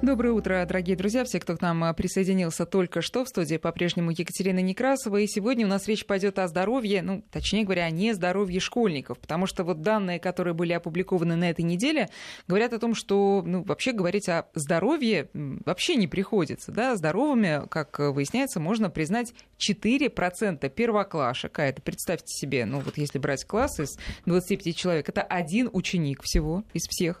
[0.00, 3.24] Доброе утро, дорогие друзья, все, кто к нам а, присоединился только что.
[3.24, 5.16] В студии по-прежнему Екатерина Некрасова.
[5.16, 9.18] И сегодня у нас речь пойдет о здоровье, ну, точнее говоря, о нездоровье школьников.
[9.18, 12.08] Потому что вот данные, которые были опубликованы на этой неделе,
[12.46, 16.70] говорят о том, что, ну, вообще говорить о здоровье вообще не приходится.
[16.70, 16.94] Да?
[16.94, 21.58] Здоровыми, как выясняется, можно признать 4% первоклашек.
[21.58, 26.22] А это, представьте себе, ну, вот если брать класс из 25 человек, это один ученик
[26.22, 27.20] всего из всех.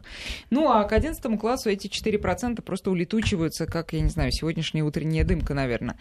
[0.50, 5.24] Ну, а к 11 классу эти 4% просто улетучиваются, как, я не знаю, сегодняшняя утренняя
[5.24, 5.96] дымка, наверное.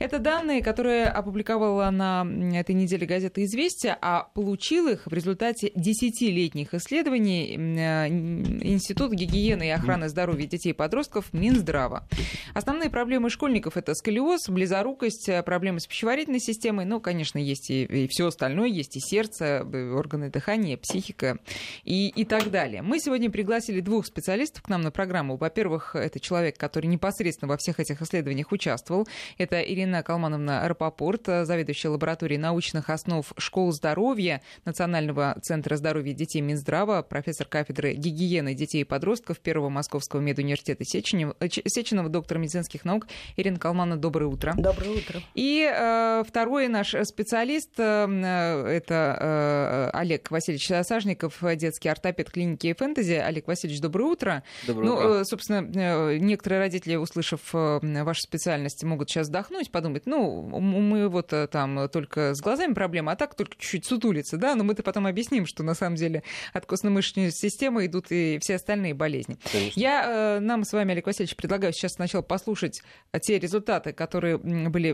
[0.00, 6.74] Это данные, которые опубликовала на этой неделе газета «Известия», а получил их в результате десятилетних
[6.74, 12.08] исследований э, Институт гигиены и охраны здоровья детей и подростков Минздрава.
[12.52, 18.08] Основные проблемы школьников– это сколиоз, близорукость, проблемы с пищеварительной системой, ну, конечно, есть и, и
[18.08, 21.38] все остальное, есть и сердце, органы дыхания, психика
[21.84, 22.82] и, и так далее.
[22.82, 25.36] Мы сегодня пригласили двух специалистов к нам на программу.
[25.36, 29.06] Во-первых, это человек, который непосредственно во всех этих исследованиях участвовал.
[29.38, 37.02] Это Ирина Калмановна Рапопорт, заведующая лабораторией научных основ школ здоровья Национального центра здоровья детей Минздрава,
[37.02, 43.06] профессор кафедры гигиены детей и подростков Первого Московского медуниверситета Сеченева, э, Сеченова, доктор медицинских наук.
[43.36, 44.54] Ирина Калмановна, доброе утро.
[44.56, 45.20] Доброе утро.
[45.34, 52.72] И э, второй наш специалист, э, э это э, Олег Васильевич Сажников, детский ортопед клиники
[52.72, 53.14] Фэнтези.
[53.14, 54.42] Олег Васильевич, доброе утро.
[54.66, 55.08] Доброе ну, утро.
[55.20, 61.08] Э, собственно, Э, некоторые родители, услышав э, вашу специальность, могут сейчас вздохнуть, подумать, ну, мы
[61.08, 64.82] вот э, там только с глазами проблема, а так только чуть-чуть сутулиться, да, но мы-то
[64.82, 69.38] потом объясним, что на самом деле от костно-мышечной системы идут и все остальные болезни.
[69.50, 69.80] Конечно.
[69.80, 72.82] Я нам с вами, Олег Васильевич, предлагаю сейчас сначала послушать
[73.22, 74.92] те результаты, которые были,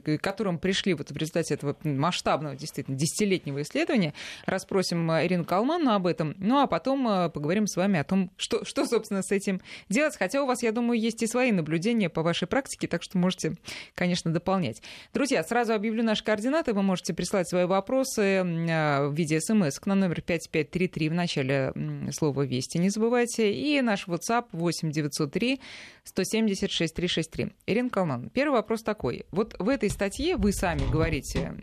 [0.00, 4.14] к которым пришли вот в результате этого масштабного, действительно, десятилетнего исследования.
[4.46, 8.86] Расспросим Ирину Калману об этом, ну а потом поговорим с вами о том, что, что
[8.86, 9.53] собственно, с этим
[9.88, 10.16] делать.
[10.16, 13.56] Хотя у вас, я думаю, есть и свои наблюдения по вашей практике, так что можете,
[13.94, 14.82] конечно, дополнять.
[15.12, 16.72] Друзья, сразу объявлю наши координаты.
[16.72, 21.72] Вы можете прислать свои вопросы а, в виде смс на номер 5533 в начале
[22.12, 22.78] слова «Вести».
[22.78, 23.52] Не забывайте.
[23.52, 25.60] И наш WhatsApp 8903
[26.04, 27.52] 176 363.
[27.66, 29.26] Ирина Калман, первый вопрос такой.
[29.30, 31.54] Вот в этой статье вы сами говорите,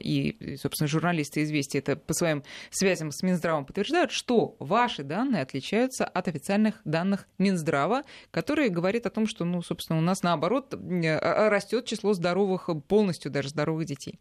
[0.00, 6.04] и, собственно, журналисты «Известия» это по своим связям с Минздравом подтверждают, что ваши данные отличаются
[6.04, 11.48] от официальных данных Минздрава, который говорит о том, что, ну, собственно, у нас наоборот э,
[11.48, 14.18] растет число здоровых, полностью даже здоровых детей.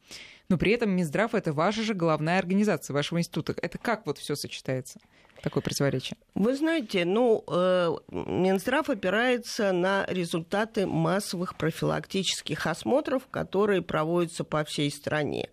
[0.49, 3.55] Но при этом Минздрав это ваша же главная организация вашего института.
[3.61, 4.99] Это как вот все сочетается?
[5.41, 6.17] Такое противоречие.
[6.35, 14.89] Вы знаете, ну, э, Минздрав опирается на результаты массовых профилактических осмотров, которые проводятся по всей
[14.91, 15.49] стране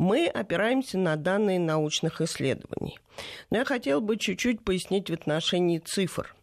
[0.00, 2.98] мы опираемся на данные научных исследований.
[3.50, 6.34] Но я хотела бы чуть-чуть пояснить в отношении цифр.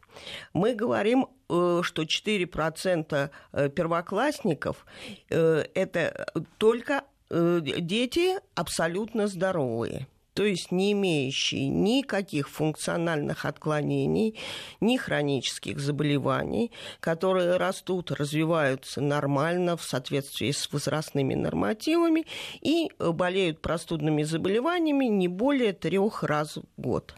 [0.54, 4.86] Мы говорим, э, что 4% э, первоклассников
[5.30, 10.08] э,– это только дети абсолютно здоровые
[10.38, 14.38] то есть не имеющие никаких функциональных отклонений,
[14.80, 22.28] ни хронических заболеваний, которые растут, развиваются нормально в соответствии с возрастными нормативами
[22.62, 27.16] и болеют простудными заболеваниями не более трех раз в год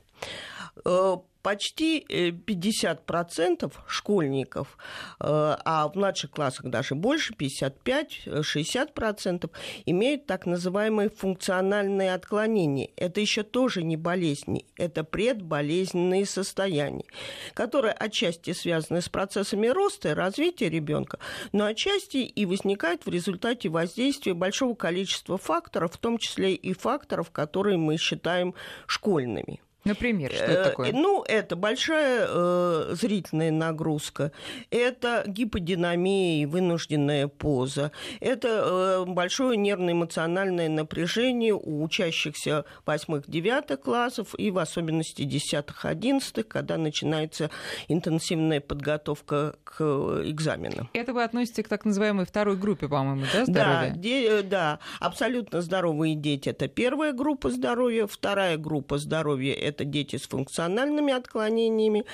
[1.41, 4.77] почти 50% э, школьников,
[5.19, 9.49] э, а в младших классах даже больше, 55-60%,
[9.85, 12.89] имеют так называемые функциональные отклонения.
[12.95, 17.05] Это еще тоже не болезни, это предболезненные состояния,
[17.53, 21.19] которые отчасти связаны с процессами роста и развития ребенка,
[21.51, 27.31] но отчасти и возникают в результате воздействия большого количества факторов, в том числе и факторов,
[27.31, 28.53] которые мы считаем
[28.87, 29.61] школьными.
[29.89, 30.93] Например, что это такое?
[30.93, 34.31] Ну, это большая э, зрительная нагрузка,
[34.69, 37.91] это гиподинамия и вынужденная поза,
[38.21, 47.49] это э, большое нервно-эмоциональное напряжение у учащихся восьмых-девятых классов и в особенности десятых-одиннадцатых, когда начинается
[47.87, 49.81] интенсивная подготовка к
[50.23, 50.89] экзаменам.
[50.93, 53.89] Это вы относите к так называемой второй группе, по-моему, да, здоровья?
[53.89, 60.15] Да, де, да, абсолютно здоровые дети– это первая группа здоровья, вторая группа здоровья– это дети
[60.17, 62.05] с функциональными отклонениями.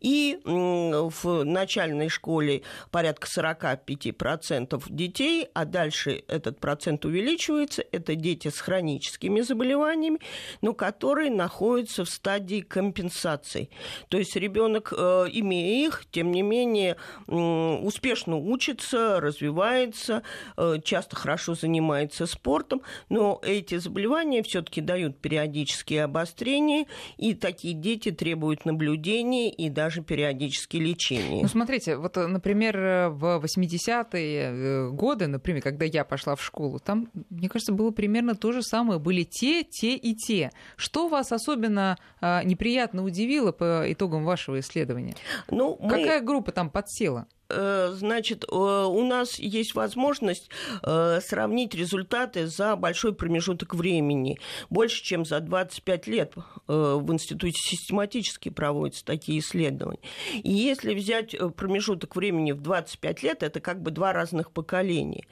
[0.00, 8.60] И в начальной школе порядка 45% детей, а дальше этот процент увеличивается, это дети с
[8.60, 10.18] хроническими заболеваниями,
[10.62, 13.70] но которые находятся в стадии компенсации.
[14.08, 20.22] То есть ребенок, э, имея их, тем не менее, успешно учится, развивается,
[20.56, 28.10] э, часто хорошо занимается спортом, но эти заболевания все-таки дают периодические обострения, и такие дети
[28.10, 31.42] требуют наблюдения и даже периодически лечения.
[31.42, 32.76] Ну, смотрите, вот, например,
[33.10, 38.34] в 80-е э, годы, например, когда я пошла в школу, там, мне кажется, было примерно
[38.34, 38.98] то же самое.
[38.98, 40.50] Были те, те и те.
[40.76, 45.14] Что вас особенно а, неприятно удивило по итогам вашего исследования?
[45.50, 45.90] Ну, мы...
[45.90, 47.26] Какая группа там подсела?
[47.48, 50.50] Э, значит, э, у нас есть возможность
[50.82, 54.38] э, сравнить результаты за большой промежуток времени.
[54.70, 56.32] Больше, чем за 25 лет
[56.66, 60.00] в институте систематически проводятся такие исследования.
[60.32, 65.26] И если взять промежуток времени в 25 лет, это как бы два разных поколения,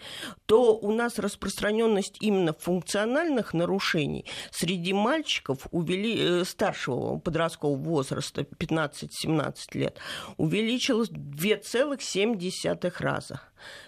[0.47, 6.45] то у нас распространенность именно функциональных нарушений среди мальчиков увели...
[6.45, 9.99] старшего подросткового возраста, 15-17 лет,
[10.37, 13.41] увеличилась 2,7 0,7 раза.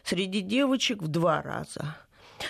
[0.03, 1.97] Среди девочек в два раза.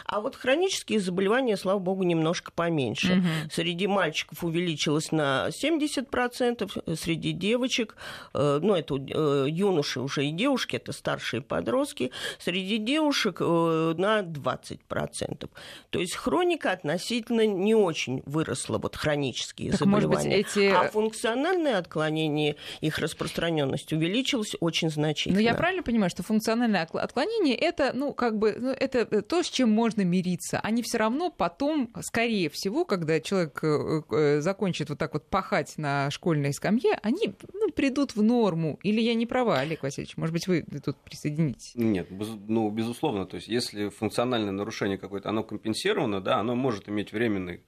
[0.06, 3.18] А вот хронические заболевания, слава богу, немножко поменьше.
[3.18, 3.50] Угу.
[3.52, 7.96] Среди мальчиков увеличилось на 70%, среди девочек,
[8.34, 14.20] э, ну, это э, юноши уже и девушки, это старшие подростки, среди девушек э, на
[14.20, 15.50] 20%.
[15.90, 20.38] То есть хроника относительно не очень выросла, вот хронические так, заболевания.
[20.38, 20.70] Быть, эти...
[20.70, 25.36] А функциональное отклонение, их распространенность увеличилась очень значительно.
[25.36, 29.50] Но я правильно понимаю, что функциональное отклонение это, ну, как бы, ну, это то, с
[29.50, 34.98] чем можно мириться, они все равно потом, скорее всего, когда человек э, э, закончит вот
[34.98, 38.78] так вот пахать на школьной скамье, они ну, придут в норму.
[38.82, 40.16] Или я не права, Олег Васильевич?
[40.16, 41.72] Может быть, вы тут присоединитесь?
[41.74, 42.08] Нет,
[42.48, 43.26] ну, безусловно.
[43.26, 47.60] То есть, если функциональное нарушение какое-то, оно компенсировано, да, оно может иметь временный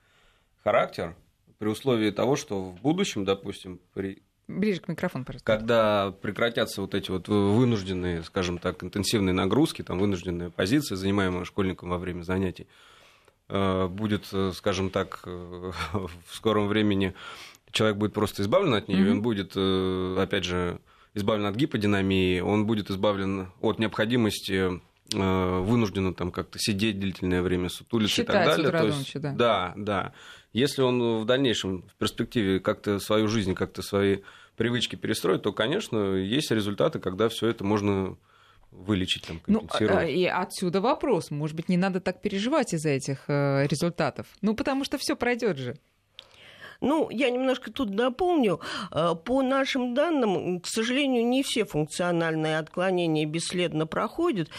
[0.64, 1.16] характер
[1.58, 5.44] при условии того, что в будущем, допустим, при Ближе к микрофону, пожалуйста.
[5.44, 11.90] Когда прекратятся вот эти вот вынужденные, скажем так, интенсивные нагрузки, там вынужденная позиция, занимаемая школьником
[11.90, 12.68] во время занятий,
[13.48, 17.14] э, будет, э, скажем так, э, в скором времени
[17.72, 19.10] человек будет просто избавлен от нее, mm-hmm.
[19.10, 19.56] он будет,
[20.18, 20.80] опять же,
[21.14, 24.80] избавлен от гиподинамии, он будет избавлен от необходимости
[25.12, 28.70] вынужденно там как-то сидеть длительное время, сутулиться Считать и так далее.
[28.70, 29.32] То есть, ночи, да.
[29.32, 30.12] да, да.
[30.52, 34.18] Если он в дальнейшем, в перспективе как-то свою жизнь, как-то свои
[34.56, 38.16] привычки перестроит, то, конечно, есть результаты, когда все это можно
[38.70, 40.04] вылечить, там, ну, компенсировать.
[40.04, 41.30] Ну, и отсюда вопрос.
[41.30, 44.26] Может быть, не надо так переживать из-за этих э, результатов?
[44.42, 45.76] Ну, потому что все пройдет же.
[46.80, 48.60] Ну, я немножко тут дополню.
[48.92, 54.50] Э, по нашим данным, к сожалению, не все функциональные отклонения бесследно проходят.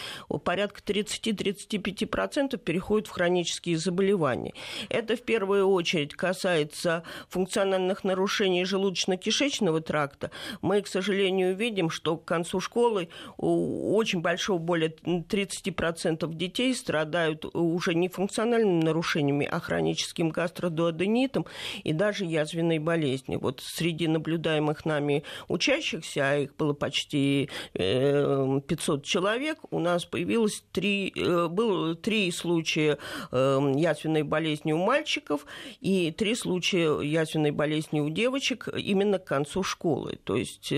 [0.44, 4.54] Порядка 30-35% переходят в хронические заболевания.
[4.88, 10.30] Это в первую очередь касается функциональных нарушений желудочно-кишечного тракта.
[10.60, 17.94] Мы, к сожалению, видим, что к концу школы очень большого, более 30% детей страдают уже
[17.94, 21.46] не функциональными нарушениями, а хроническим гастродуоденитом
[21.84, 23.36] и даже даже язвенной болезни.
[23.36, 30.64] Вот среди наблюдаемых нами учащихся, а их было почти 500 э, человек, у нас появилось
[30.72, 32.96] три, э, было три случая
[33.30, 35.44] э, язвенной болезни у мальчиков
[35.82, 40.18] и три случая язвенной болезни у девочек именно к концу школы.
[40.24, 40.72] То есть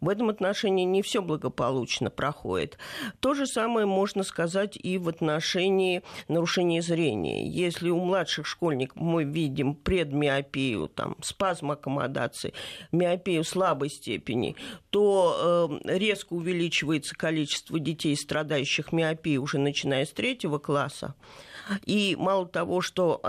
[0.00, 2.78] в этом отношении не все благополучно проходит.
[3.18, 7.48] То же самое можно сказать и в отношении нарушения зрения.
[7.48, 12.52] Если у младших школьников мы видим предмиопию, миопию, там, спазм аккомодации,
[12.92, 14.56] миопию слабой степени,
[14.90, 21.14] то э, резко увеличивается количество детей, страдающих миопией уже начиная с третьего класса.
[21.84, 23.20] И мало того, что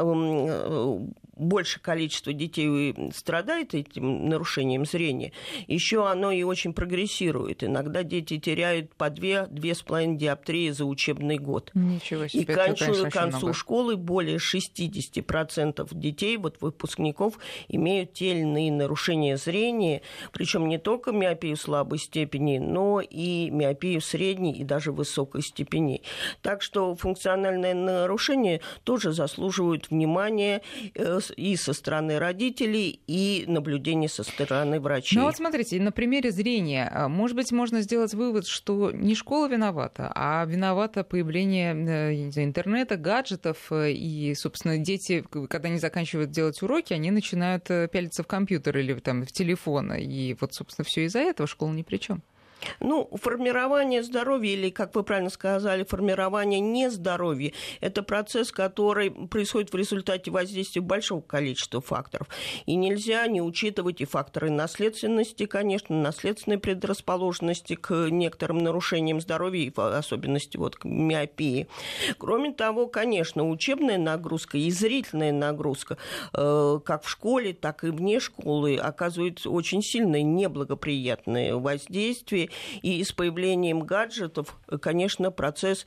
[1.40, 5.32] большее количество детей страдает этим нарушением зрения,
[5.68, 7.64] еще оно и очень прогрессирует.
[7.64, 11.72] Иногда дети теряют по две, две с половиной диоптрии за учебный год.
[11.74, 12.42] Ничего себе.
[12.42, 19.38] И к концу, концу школы более 60% детей, вот выпускников, имеют те или иные нарушения
[19.38, 26.02] зрения, причем не только миопию слабой степени, но и миопию средней и даже высокой степени.
[26.42, 30.62] Так что функциональные нарушения тоже заслуживают внимания
[30.96, 35.18] э, и со стороны родителей, и наблюдения со стороны врачей.
[35.18, 39.48] Ну вот смотрите, на примере зрения, а, может быть, можно сделать вывод, что не школа
[39.48, 46.62] виновата, а виновато появление э, интернета, гаджетов, э, и, собственно, дети, когда они заканчивают делать
[46.62, 51.06] уроки, они начинают э, пялиться в компьютер или там, в телефон, и вот, собственно, все
[51.06, 52.24] из-за этого школа ни при чем.
[52.80, 59.76] Ну, формирование здоровья, или, как вы правильно сказали, формирование нездоровья, это процесс, который происходит в
[59.76, 62.28] результате воздействия большого количества факторов.
[62.66, 69.98] И нельзя не учитывать и факторы наследственности, конечно, наследственной предрасположенности к некоторым нарушениям здоровья, в
[69.98, 71.68] особенности вот к миопии.
[72.18, 75.98] Кроме того, конечно, учебная нагрузка и зрительная нагрузка,
[76.34, 82.49] э, как в школе, так и вне школы, оказывает очень сильное неблагоприятное воздействие
[82.82, 85.86] и с появлением гаджетов, конечно, процесс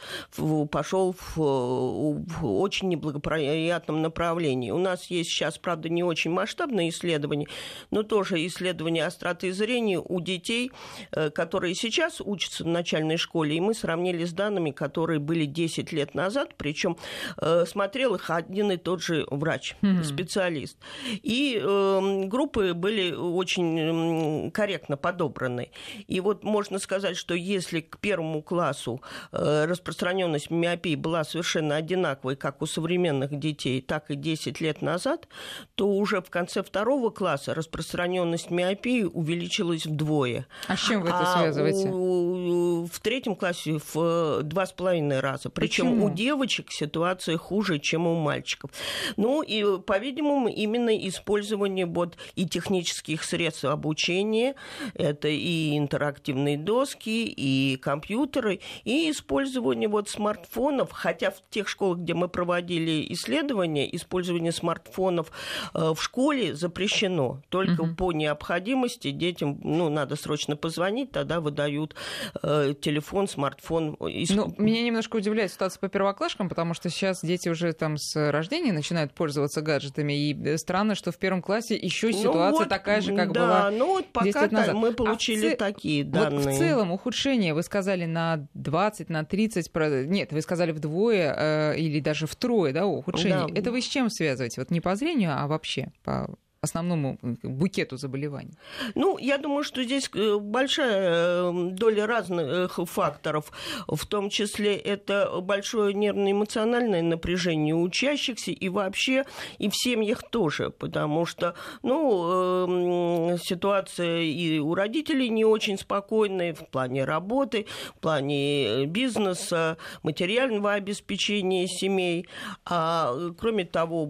[0.70, 4.70] пошел в, в очень неблагоприятном направлении.
[4.70, 7.48] У нас есть сейчас, правда, не очень масштабное исследование,
[7.90, 10.70] но тоже исследование остроты зрения у детей,
[11.12, 15.92] э, которые сейчас учатся в начальной школе, и мы сравнили с данными, которые были 10
[15.92, 16.96] лет назад, причем
[17.40, 20.04] э, смотрел их один и тот же врач, mm-hmm.
[20.04, 20.76] специалист.
[21.22, 25.70] И э, группы были очень корректно подобраны.
[26.06, 29.00] И вот можно сказать, что если к первому классу
[29.32, 35.28] э, распространенность миопии была совершенно одинаковой, как у современных детей, так и 10 лет назад,
[35.74, 40.46] то уже в конце второго класса распространенность миопии увеличилась вдвое.
[40.68, 41.88] А с чем вы это а связываете?
[41.88, 45.48] У, в третьем классе в два с половиной раза.
[45.48, 48.70] Причем у девочек ситуация хуже, чем у мальчиков.
[49.16, 54.54] Ну и, по-видимому, именно использование вот и технических средств обучения,
[54.94, 62.14] это и интерактивные доски, и компьютеры, и использование вот смартфонов, хотя в тех школах, где
[62.14, 65.30] мы проводили исследования, использование смартфонов
[65.74, 67.42] э, в школе запрещено.
[67.48, 67.94] Только угу.
[67.94, 71.94] по необходимости детям, ну, надо срочно позвонить, тогда выдают
[72.42, 73.96] э, телефон, смартфон.
[73.98, 78.72] Ну, меня немножко удивляет ситуация по первоклашкам, потому что сейчас дети уже там с рождения
[78.72, 83.00] начинают пользоваться гаджетами, и странно, что в первом классе еще ну ситуация ну вот, такая
[83.00, 86.30] же, как да, была ну вот пока мы получили а в, такие данные.
[86.30, 89.70] Вот в целом ухудшение, вы сказали, на 20, на 30,
[90.06, 93.46] нет, вы сказали вдвое э, или даже втрое, да, ухудшение.
[93.48, 93.60] Да.
[93.60, 94.60] Это вы с чем связываете?
[94.60, 96.28] Вот не по зрению, а вообще по
[96.62, 98.52] основному букету заболеваний?
[98.94, 103.50] Ну, я думаю, что здесь э, большая э, доля разных факторов,
[103.88, 109.24] в том числе это большое нервно-эмоциональное напряжение учащихся и вообще
[109.58, 116.68] и в семьях тоже, потому что, ну, ситуация и у родителей не очень спокойная в
[116.68, 117.66] плане работы,
[117.96, 122.28] в плане э, бизнеса, материального обеспечения семей,
[122.64, 124.06] а кроме того,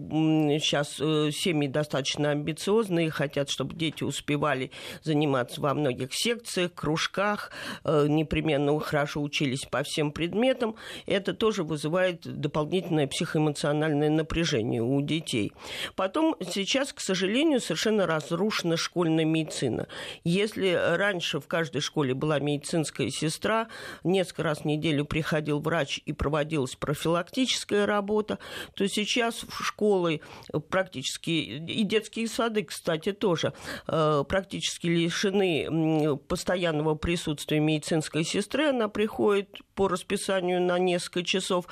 [0.59, 4.71] сейчас семьи достаточно амбициозные, хотят, чтобы дети успевали
[5.01, 7.51] заниматься во многих секциях, кружках,
[7.83, 10.75] э, непременно хорошо учились по всем предметам.
[11.05, 15.53] Это тоже вызывает дополнительное психоэмоциональное напряжение у детей.
[15.95, 19.87] Потом сейчас, к сожалению, совершенно разрушена школьная медицина.
[20.23, 23.67] Если раньше в каждой школе была медицинская сестра,
[24.03, 28.39] несколько раз в неделю приходил врач и проводилась профилактическая работа,
[28.75, 30.21] то сейчас в школы
[30.69, 33.53] практически и детские сады, кстати, тоже
[33.87, 38.69] э, практически лишены постоянного присутствия медицинской сестры.
[38.69, 41.65] Она приходит по расписанию на несколько часов,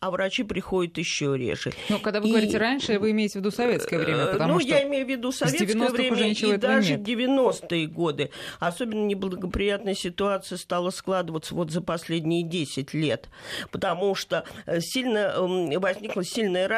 [0.00, 1.72] а врачи приходят еще реже.
[1.88, 2.30] Но когда вы и...
[2.30, 4.24] говорите раньше, вы имеете в виду советское время?
[4.24, 7.08] Э, потому ну, что я имею в виду советское время и даже нет.
[7.08, 8.30] 90-е годы.
[8.60, 13.28] Особенно неблагоприятная ситуация стала складываться вот за последние 10 лет,
[13.70, 15.34] потому что э, сильно
[15.78, 16.68] возникло сильное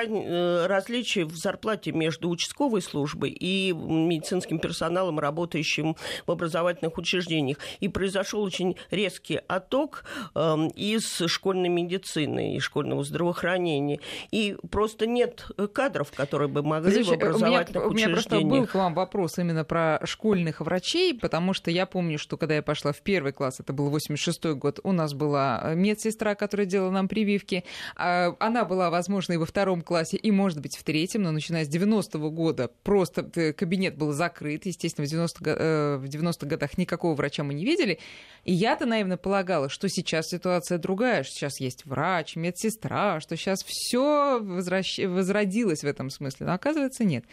[0.68, 5.96] различие в зарплате между участковой службой и медицинским персоналом, работающим
[6.26, 7.58] в образовательных учреждениях.
[7.80, 14.00] И произошел очень резкий отток эм, из школьной медицины и школьного здравоохранения.
[14.30, 18.42] И просто нет кадров, которые бы могли Слушай, в образовательных у меня, учреждениях.
[18.42, 22.18] У меня просто был к вам вопрос именно про школьных врачей, потому что я помню,
[22.18, 26.34] что когда я пошла в первый класс, это был 86-й год, у нас была медсестра,
[26.34, 27.64] которая делала нам прививки.
[27.96, 31.64] А, она была, возможно, и во втором классе, и, может быть, в третьем, но начиная
[31.64, 34.66] с 90-го года просто Э, кабинет был закрыт.
[34.66, 37.98] Естественно, в 90-х, э, в 90 годах никакого врача мы не видели.
[38.44, 43.62] И я-то наивно полагала, что сейчас ситуация другая, что сейчас есть врач, медсестра, что сейчас
[43.64, 44.98] все возвращ...
[44.98, 46.46] возродилось в этом смысле.
[46.46, 47.24] Но оказывается, нет.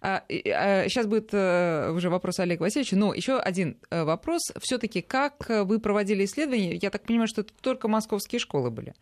[0.00, 2.96] А, а, сейчас будет э, уже вопрос Олега Васильевича.
[2.96, 4.52] Но еще один вопрос.
[4.60, 6.74] Все-таки как вы проводили исследования?
[6.76, 8.94] Я так понимаю, что это только московские школы были.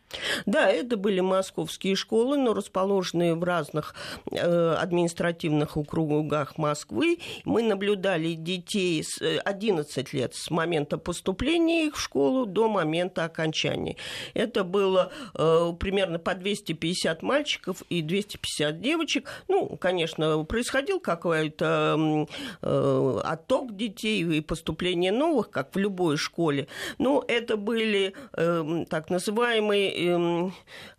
[0.47, 3.95] Да, это были московские школы, но расположенные в разных
[4.31, 7.19] административных округах округах Москвы.
[7.45, 13.97] Мы наблюдали детей с 11 лет с момента поступления их в школу до момента окончания.
[14.35, 19.29] Это было э, примерно по 250 мальчиков и 250 девочек.
[19.49, 22.27] Ну, конечно, происходил какой-то
[22.63, 26.69] э, отток детей и поступление новых, как в любой школе.
[26.99, 30.51] Но это были э, так называемые э,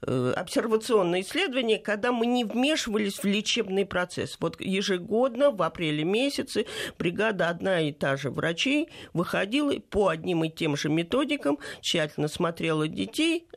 [0.01, 4.37] э, обсервационные исследования, когда мы не вмешивались в лечебный процесс.
[4.39, 6.65] Вот ежегодно в апреле месяце
[6.97, 12.87] бригада одна и та же врачей выходила по одним и тем же методикам, тщательно смотрела
[12.87, 13.47] детей,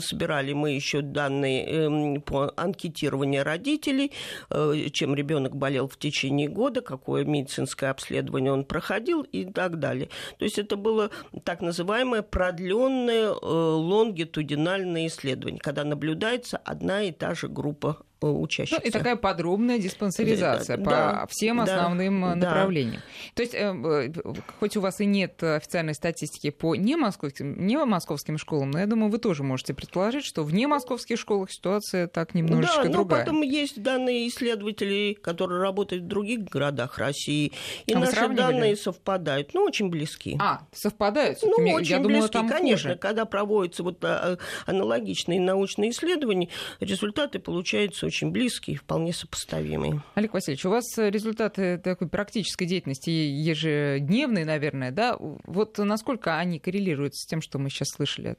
[0.00, 4.12] собирали мы еще данные эм, по анкетированию родителей,
[4.50, 10.08] э, чем ребенок болел в течение года, какое медицинское обследование он проходил и так далее.
[10.38, 11.10] То есть это было
[11.44, 18.80] так называемое продленное э, лонгитудинальное исследование, когда наблюдается одна и та же группа учащихся.
[18.82, 23.02] Ну, и такая подробная диспансеризация да, по да, всем основным да, направлениям.
[23.34, 24.12] То есть, э,
[24.60, 28.86] хоть у вас и нет официальной статистики по не московским, не московским школам, но я
[28.86, 33.24] думаю, вы тоже можете предположить, что в не московских школах ситуация так немножечко да, другая.
[33.24, 37.52] Да, но потом есть данные исследователей, которые работают в других городах России,
[37.86, 40.36] и а наши данные совпадают, ну, очень близки.
[40.40, 41.38] А, совпадают?
[41.42, 42.90] Ну, я очень я близки, думала, там конечно.
[42.90, 42.98] Хуже.
[42.98, 46.48] Когда проводятся вот а, аналогичные научные исследования,
[46.80, 50.02] результаты получаются очень близкие, вполне сопоставимые.
[50.14, 55.16] Олег Васильевич, у вас результаты такой практической деятельности ежедневные, наверное, да?
[55.18, 58.36] Вот насколько они коррелируют с тем, что мы сейчас слышали?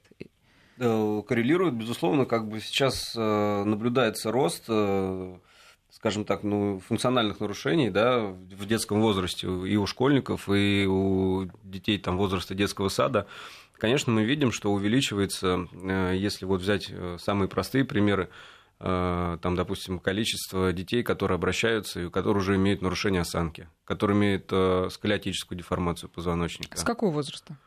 [0.78, 5.38] Коррелируют, безусловно, как бы сейчас э, наблюдается рост э,
[5.90, 11.98] скажем так, ну, функциональных нарушений да, в детском возрасте и у школьников, и у детей
[11.98, 13.26] там, возраста детского сада.
[13.74, 18.30] Конечно, мы видим, что увеличивается, э, если вот взять самые простые примеры, Э,
[18.84, 24.90] там, допустим, количество детей, которые обращаются и которые уже имеют нарушение осанки, которые имеют э,
[24.92, 26.78] сколиотическую деформацию позвоночника.
[26.78, 27.58] С какого возраста?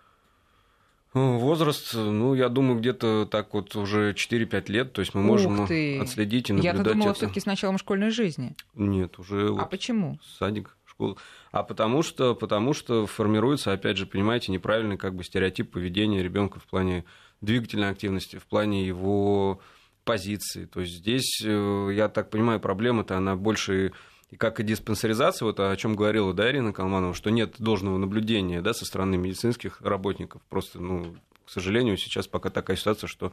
[1.14, 5.62] Ну, возраст, ну, я думаю, где-то так вот уже 4-5 лет, то есть мы можем
[5.62, 7.16] отследить и наблюдать Я-то думала, это.
[7.16, 8.54] все таки с началом школьной жизни.
[8.74, 9.48] Нет, уже...
[9.48, 10.18] А вот почему?
[10.38, 11.16] Садик, школа.
[11.52, 16.60] А потому что, потому что формируется, опять же, понимаете, неправильный как бы стереотип поведения ребенка
[16.60, 17.06] в плане
[17.40, 19.62] двигательной активности, в плане его
[20.06, 20.64] позиции.
[20.64, 23.92] То есть здесь, э, я так понимаю, проблема-то она больше
[24.30, 28.60] и как и диспансеризация, вот о чем говорила да, Ирина Калманова, что нет должного наблюдения
[28.60, 30.42] да, со стороны медицинских работников.
[30.48, 33.32] Просто, ну, к сожалению, сейчас пока такая ситуация, что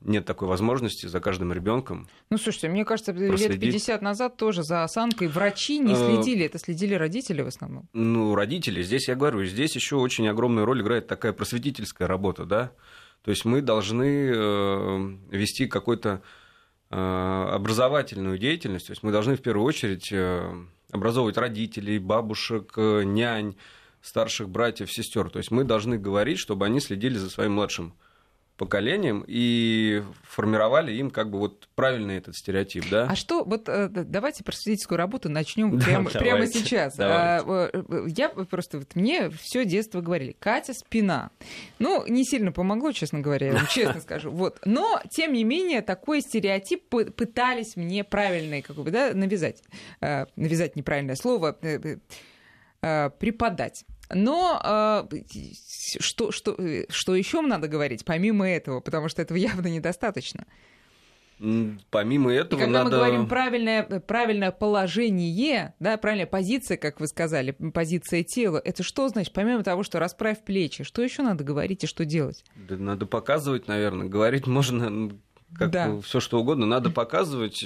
[0.00, 2.08] нет такой возможности за каждым ребенком.
[2.30, 3.62] Ну, слушайте, мне кажется, проследить.
[3.62, 7.88] лет 50 назад тоже за осанкой врачи не э, следили, это следили родители в основном.
[7.92, 12.70] Ну, родители, здесь я говорю, здесь еще очень огромную роль играет такая просветительская работа, да,
[13.22, 16.22] то есть мы должны э, вести какую-то
[16.90, 20.50] э, образовательную деятельность, то есть мы должны в первую очередь э,
[20.90, 23.56] образовывать родителей, бабушек, нянь,
[24.00, 25.28] старших братьев, сестер.
[25.28, 27.94] То есть мы должны говорить, чтобы они следили за своим младшим
[28.58, 33.06] поколением и формировали им как бы вот правильный этот стереотип, да?
[33.08, 36.96] А что, вот э, давайте просветительскую работу начнем прямо, да, прямо сейчас.
[36.98, 41.30] А, э, э, я просто, вот, мне все детство говорили, Катя спина.
[41.78, 44.30] Ну, не сильно помогло, честно говоря, я вам честно скажу.
[44.32, 44.58] Вот.
[44.64, 49.62] Но, тем не менее, такой стереотип пытались мне правильный, как бы, да, навязать.
[50.00, 51.56] Навязать неправильное слово,
[52.80, 53.84] преподать.
[54.10, 54.60] Но
[55.10, 55.18] э,
[56.00, 56.56] что, что,
[56.88, 60.46] что еще надо говорить, помимо этого, потому что этого явно недостаточно.
[61.90, 62.96] Помимо этого, и когда надо...
[62.96, 69.08] мы говорим правильное, правильное положение, да, правильная позиция, как вы сказали, позиция тела, это что
[69.08, 69.32] значит?
[69.32, 72.44] Помимо того, что расправь плечи, что еще надо говорить и что делать?
[72.56, 74.08] Да, надо показывать, наверное.
[74.08, 75.12] Говорить можно
[75.54, 76.00] как да.
[76.00, 76.66] все что угодно.
[76.66, 77.64] Надо показывать.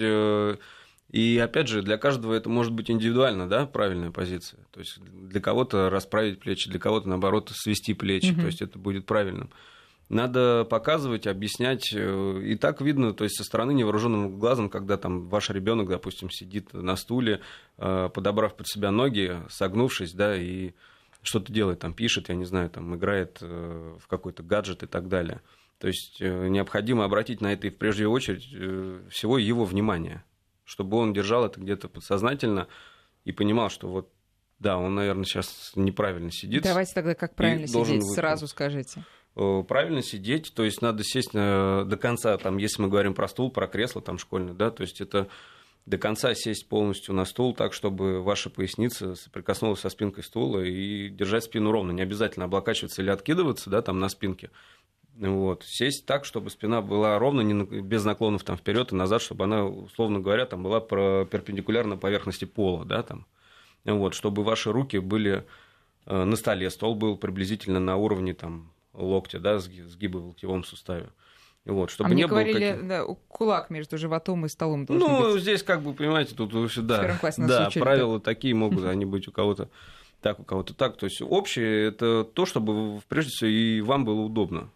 [1.12, 4.60] И опять же, для каждого это может быть индивидуально, да, правильная позиция.
[4.70, 8.32] То есть для кого-то расправить плечи, для кого-то, наоборот, свести плечи.
[8.32, 8.40] Угу.
[8.40, 9.50] То есть это будет правильным.
[10.08, 11.92] Надо показывать, объяснять.
[11.94, 16.30] Э, и так видно, то есть со стороны невооруженным глазом, когда там ваш ребенок, допустим,
[16.30, 17.40] сидит на стуле,
[17.76, 20.72] э, подобрав под себя ноги, согнувшись, да, и
[21.22, 25.08] что-то делает, там пишет, я не знаю, там играет э, в какой-то гаджет и так
[25.08, 25.42] далее.
[25.78, 28.44] То есть необходимо обратить на это и в прежнюю очередь
[29.10, 30.22] всего его внимание
[30.64, 32.68] чтобы он держал это где-то подсознательно
[33.24, 34.10] и понимал, что вот
[34.58, 36.62] да, он, наверное, сейчас неправильно сидит.
[36.62, 39.04] Давайте тогда как правильно сидеть, сразу скажите.
[39.34, 43.26] Э, правильно сидеть, то есть надо сесть э, до конца, там, если мы говорим про
[43.28, 45.28] стул, про кресло там школьное, да, то есть это
[45.84, 51.08] до конца сесть полностью на стул так, чтобы ваша поясница соприкоснулась со спинкой стула и
[51.08, 51.90] держать спину ровно.
[51.90, 54.50] Не обязательно облокачиваться или откидываться да, там на спинке.
[55.16, 55.64] Вот.
[55.64, 59.64] Сесть так, чтобы спина была ровно, не, без наклонов там, вперед и назад, чтобы она,
[59.64, 62.84] условно говоря, там, была перпендикулярно поверхности пола.
[62.84, 63.26] Да, там.
[63.84, 65.44] вот, чтобы ваши руки были
[66.06, 71.10] э, на столе, стол был приблизительно на уровне там, локтя, да, сгиба в локтевом суставе.
[71.64, 75.32] Вот, чтобы а мне не говорили, было да, кулак между животом и столом должен Ну,
[75.32, 75.42] быть.
[75.42, 78.24] здесь как бы, понимаете, тут да, да учили, правила так.
[78.34, 79.68] такие могут они быть у кого-то
[80.20, 80.96] так, у кого-то так.
[80.96, 84.70] То есть общее это то, чтобы прежде всего и вам было удобно.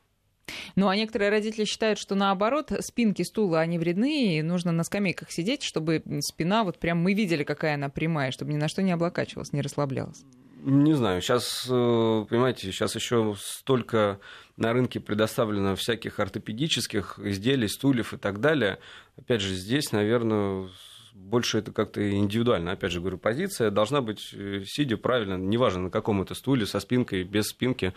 [0.75, 5.31] Ну, а некоторые родители считают, что наоборот, спинки стула, они вредны, и нужно на скамейках
[5.31, 8.93] сидеть, чтобы спина, вот прям мы видели, какая она прямая, чтобы ни на что не
[8.93, 10.25] облокачивалась, не расслаблялась.
[10.69, 14.19] Не знаю, сейчас, э, понимаете, сейчас еще столько
[14.57, 18.79] на рынке предоставлено всяких ортопедических изделий, стульев и так далее.
[19.17, 20.69] Опять же, здесь, наверное,
[21.15, 22.73] больше это как-то индивидуально.
[22.73, 26.81] Опять же, говорю, позиция должна быть, э, сидя правильно, неважно на каком это стуле, со
[26.81, 27.95] спинкой, без спинки.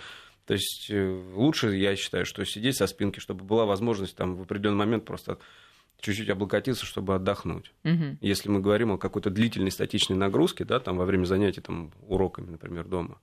[0.49, 4.41] То есть э, лучше, я считаю, что сидеть со спинки, чтобы была возможность там в
[4.41, 5.37] определенный момент просто
[5.99, 7.71] чуть-чуть облокотиться, чтобы отдохнуть.
[7.83, 8.17] Угу.
[8.19, 12.49] Если мы говорим о какой-то длительной статичной нагрузке, да, там во время занятий там, уроками,
[12.49, 13.19] например, дома,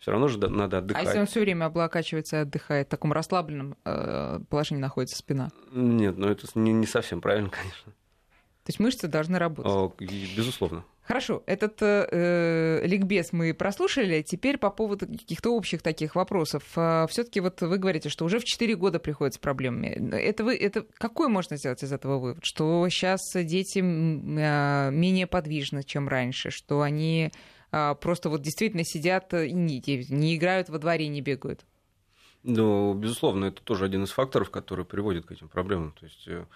[0.00, 1.04] все равно же надо отдыхать.
[1.04, 5.52] А если он все время облокачивается и отдыхает, в таком расслабленном э, положении находится спина?
[5.70, 7.92] Нет, ну это не, не совсем правильно, конечно.
[8.64, 9.70] То есть мышцы должны работать?
[9.70, 9.94] О,
[10.36, 10.84] безусловно.
[11.04, 14.22] Хорошо, этот э, ликбез мы прослушали.
[14.22, 16.64] Теперь по поводу каких-то общих таких вопросов.
[16.76, 19.88] А, Все-таки вот вы говорите, что уже в 4 года приходят с проблемами.
[20.14, 22.42] Это вы, это какой можно сделать из этого вывод?
[22.42, 27.32] Что сейчас дети а, менее подвижны, чем раньше, что они
[27.70, 31.66] а, просто вот действительно сидят и не, не играют во дворе, не бегают?
[32.44, 35.92] Ну, безусловно, это тоже один из факторов, который приводит к этим проблемам.
[35.92, 36.46] То есть э,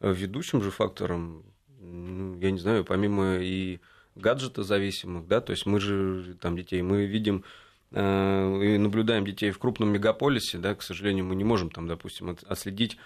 [0.00, 1.42] ведущим же фактором,
[1.80, 3.80] я не знаю, помимо и
[4.14, 7.44] гаджета зависимых, да, то есть мы же там детей, мы видим
[7.92, 12.36] э, и наблюдаем детей в крупном мегаполисе, да, к сожалению, мы не можем там, допустим,
[12.46, 12.96] отследить,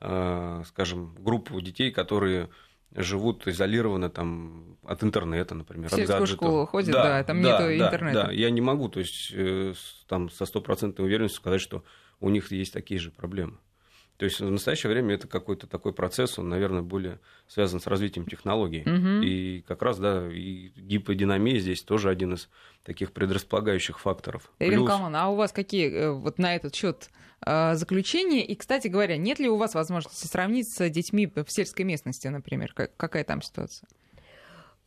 [0.00, 2.50] э, скажем, группу детей, которые
[2.94, 6.36] живут изолированно там от интернета, например, Все от гаджетов.
[6.36, 8.24] школу ходят, да, да там да, нету да, интернета.
[8.26, 9.74] Да, я не могу, то есть э,
[10.06, 11.84] там со стопроцентной уверенностью сказать, что
[12.20, 13.58] у них есть такие же проблемы.
[14.16, 18.26] То есть в настоящее время это какой-то такой процесс, он, наверное, более связан с развитием
[18.26, 18.82] технологий.
[18.82, 19.24] Угу.
[19.24, 22.48] И как раз, да, и гиподинамия здесь тоже один из
[22.84, 24.50] таких предрасполагающих факторов.
[24.60, 24.88] Ирина Плюс...
[24.88, 27.10] Калман, а у вас какие э, вот на этот счет
[27.44, 28.44] э, заключения?
[28.46, 32.72] И, кстати говоря, нет ли у вас возможности сравнить с детьми в сельской местности, например?
[32.72, 33.88] Какая там ситуация?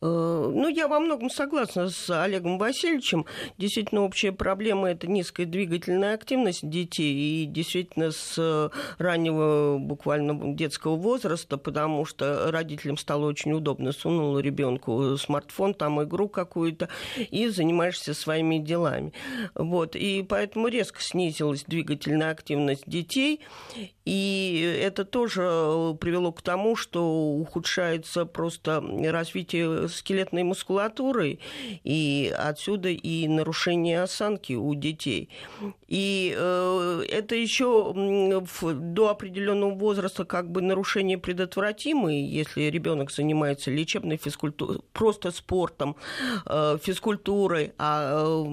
[0.00, 3.26] Э, ну, я во многом согласна с Олегом Васильевичем.
[3.58, 7.42] Действительно, общая проблема– это низкая двигательная активность детей.
[7.42, 13.92] И действительно, с раннего буквально детского возраста, потому что родителям стало очень удобно.
[13.92, 19.12] Сунул ребенку смартфон, там игру какую-то, и занимаешься своими делами.
[19.54, 19.96] Вот.
[19.96, 23.40] И поэтому резко снизилась двигательная активность детей.
[24.04, 25.42] И это тоже
[26.00, 31.40] привело к тому, что ухудшается просто развитие скелетной мускулатурой,
[31.84, 35.28] и отсюда и нарушение осанки у детей.
[35.86, 44.16] И э, это еще до определенного возраста как бы нарушение предотвратимые, если ребенок занимается лечебной
[44.16, 45.96] физкультурой, просто спортом,
[46.46, 48.44] э, физкультурой, а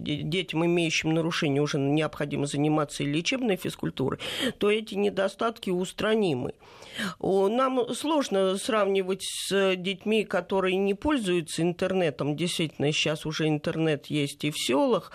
[0.00, 4.18] детям, имеющим нарушение, уже необходимо заниматься и лечебной физкультурой,
[4.58, 6.54] то эти недостатки устранимы.
[7.20, 12.36] Нам сложно сравнивать с детьми, которые не пользуются интернетом.
[12.36, 15.12] Действительно, сейчас уже интернет есть и в селах,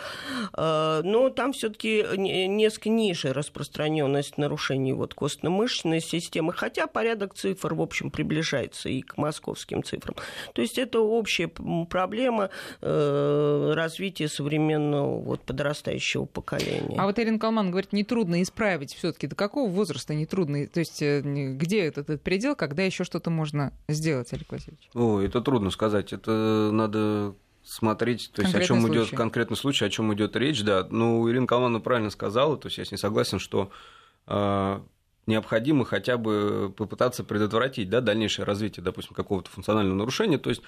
[0.53, 7.81] э, но там все-таки несколько ниже распространенность нарушений вот костно-мышечной системы, хотя порядок цифр, в
[7.81, 10.15] общем, приближается и к московским цифрам.
[10.53, 12.49] То есть это общая проблема
[12.81, 16.97] э, развития современного вот, подрастающего поколения.
[16.97, 19.27] А вот Ирина Калман говорит, нетрудно исправить все-таки.
[19.27, 20.67] До какого возраста нетрудно?
[20.67, 24.89] То есть э, где этот, этот предел, когда еще что-то можно сделать, Олег Васильевич?
[24.93, 26.11] О, это трудно сказать.
[26.11, 30.85] Это надо смотреть, то есть о чем идет конкретный случай, о чем идет речь, да.
[30.89, 33.71] Ну, Ирина Калмановна правильно сказала, то есть я с ней согласен, что
[34.27, 34.79] э,
[35.25, 40.37] необходимо хотя бы попытаться предотвратить да, дальнейшее развитие, допустим, какого-то функционального нарушения.
[40.37, 40.61] То есть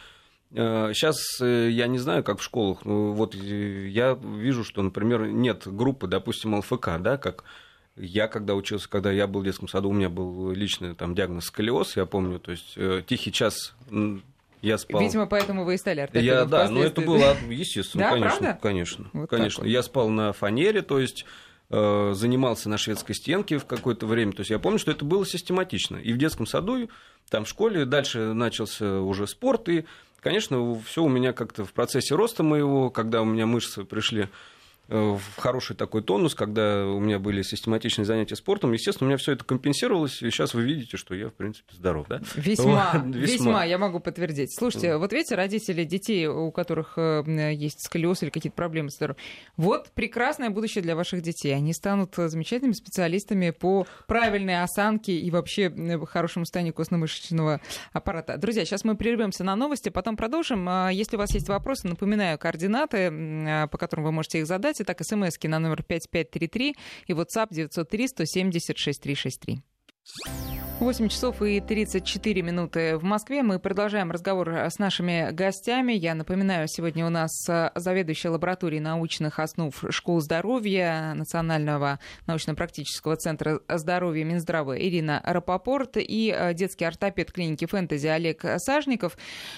[0.49, 2.79] Сейчас э, я не знаю, как в школах.
[2.85, 7.43] Вот я вижу, что, например, нет группы, допустим, ЛФК, да, как
[7.97, 11.45] я когда учился, когда я был в детском саду, у меня был личный там диагноз
[11.45, 13.75] сколиоз, я помню, то есть э, тихий час
[14.61, 15.01] я спал.
[15.01, 16.25] Видимо, поэтому вы и стали ортопедом.
[16.25, 18.59] Я, да, но это было естественно, да, конечно, правда?
[18.61, 19.63] конечно, вот конечно.
[19.63, 19.69] Вот.
[19.69, 21.25] Я спал на фанере, то есть
[21.69, 24.31] э, занимался на шведской стенке в какое-то время.
[24.33, 25.97] То есть я помню, что это было систематично.
[25.97, 26.89] И в детском саду,
[27.29, 29.85] там в школе, дальше начался уже спорт, и,
[30.19, 34.29] конечно, все у меня как-то в процессе роста моего, когда у меня мышцы пришли
[34.87, 39.33] в хороший такой тонус, когда у меня были систематичные занятия спортом, естественно, у меня все
[39.33, 42.21] это компенсировалось, и сейчас вы видите, что я, в принципе, здоров, да?
[42.35, 44.55] Весьма, весьма, весьма, я могу подтвердить.
[44.57, 49.21] Слушайте, вот видите, родители детей, у которых э, есть сколиоз или какие-то проблемы с здоровьем,
[49.55, 51.53] вот прекрасное будущее для ваших детей.
[51.53, 55.71] Они станут замечательными специалистами по правильной осанке и вообще
[56.05, 57.61] хорошему состоянию костно-мышечного
[57.93, 58.37] аппарата.
[58.37, 60.67] Друзья, сейчас мы прервемся на новости, потом продолжим.
[60.69, 64.76] А если у вас есть вопросы, напоминаю координаты, а, по которым вы можете их задать.
[64.79, 66.73] Итак, смски на номер 5533
[67.07, 70.56] и WhatsApp 903 170 6363.
[70.79, 73.41] 8 часов и 34 минуты в Москве.
[73.41, 75.93] Мы продолжаем разговор с нашими гостями.
[75.93, 77.31] Я напоминаю, сегодня у нас
[77.73, 86.53] заведующая лабораторией научных основ школ здоровья Национального научно-практического центра здоровья Минздрава Ирина Рапопорт и э,
[86.53, 89.17] детский ортопед клиники «Фэнтези» Олег Сажников.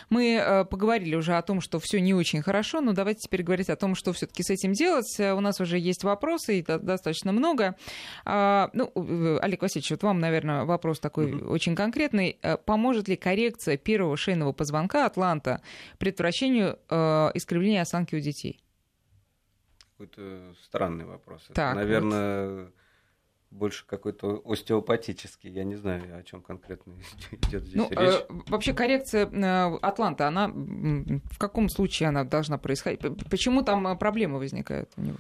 [0.10, 3.70] Мы э, поговорили уже о том, что все не очень хорошо, но давайте теперь говорить
[3.70, 5.20] о том, что все-таки с этим делать.
[5.20, 7.76] У нас уже есть вопросы, и достаточно много.
[8.24, 11.48] А, ну, э, Олег Васильевич, вот вам, наверное, вопрос такой mm-hmm.
[11.48, 12.38] очень конкретный.
[12.42, 15.62] Э, поможет ли коррекция первого шейного позвонка Атланта
[15.98, 18.62] предотвращению э, искривления осанки у детей?
[19.98, 21.44] Какой-то странный вопрос.
[21.54, 22.74] Так, Это, наверное, вот.
[23.52, 25.50] больше какой-то остеопатический.
[25.52, 26.94] Я не знаю, о чем конкретно
[27.32, 28.00] идет здесь ну, речь.
[28.00, 33.02] Э, вообще коррекция э, Атланта, она в каком случае она должна происходить?
[33.30, 35.20] Почему там э, проблемы возникают у него?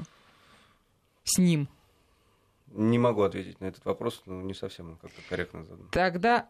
[1.25, 1.67] С ним?
[2.71, 5.89] Не могу ответить на этот вопрос, но не совсем он как-то корректно задан.
[5.91, 6.47] Тогда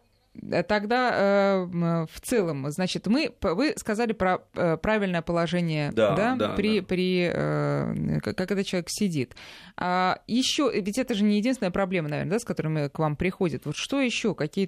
[0.68, 6.48] Тогда э, в целом, значит, мы, вы сказали про э, правильное положение, да, да, да
[6.50, 6.86] при, да.
[6.86, 9.34] при э, как этот человек сидит.
[9.76, 13.66] А еще, ведь это же не единственная проблема, наверное, да, с которыми к вам приходят.
[13.66, 14.66] Вот что еще, какие,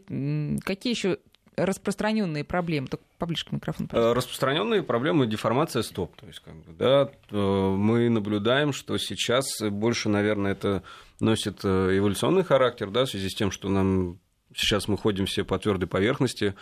[0.62, 1.19] какие еще
[1.57, 2.88] распространенные проблемы?
[2.88, 3.88] Только поближе к микрофону.
[3.88, 4.15] Пожалуйста.
[4.15, 6.17] Распространенные проблемы деформация стоп.
[6.17, 10.83] То есть, как бы, да, мы наблюдаем, что сейчас больше, наверное, это
[11.21, 14.19] носит э, эволюционный характер, да, в связи с тем, что нам
[14.55, 16.55] сейчас мы ходим все по твердой поверхности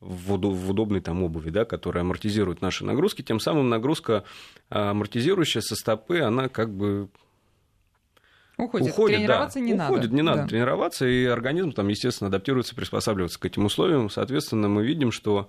[0.00, 4.24] в удобной там обуви, да, которая амортизирует наши нагрузки, тем самым нагрузка
[4.68, 7.08] амортизирующая со стопы, она как бы
[8.58, 8.90] Уходит.
[8.90, 9.92] уходит тренироваться да, не уходит, надо.
[9.92, 10.48] Уходит, не надо да.
[10.48, 14.10] тренироваться, и организм там, естественно, адаптируется, приспосабливается к этим условиям.
[14.10, 15.48] Соответственно, мы видим, что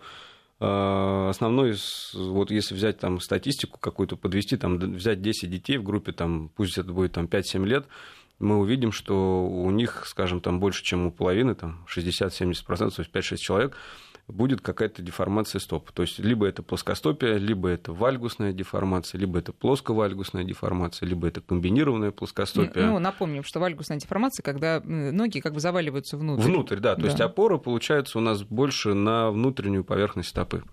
[0.59, 1.75] а, основной,
[2.13, 6.77] вот если взять там статистику какую-то, подвести, там, взять 10 детей в группе, там, пусть
[6.77, 7.85] это будет там, 5-7 лет,
[8.39, 13.11] мы увидим, что у них, скажем, там больше, чем у половины, там 60-70%, то есть
[13.11, 13.77] 5-6 человек,
[14.27, 15.91] будет какая-то деформация стопы.
[15.93, 21.41] То есть либо это плоскостопия, либо это вальгусная деформация, либо это плосковальгусная деформация, либо это
[21.41, 22.85] комбинированная плоскостопия.
[22.85, 26.43] Ну, напомним, что вальгусная деформация, когда ноги как бы заваливаются внутрь.
[26.43, 26.95] Внутрь, да.
[26.95, 27.07] То да.
[27.07, 30.63] есть опора получается у нас больше на внутреннюю поверхность стопы.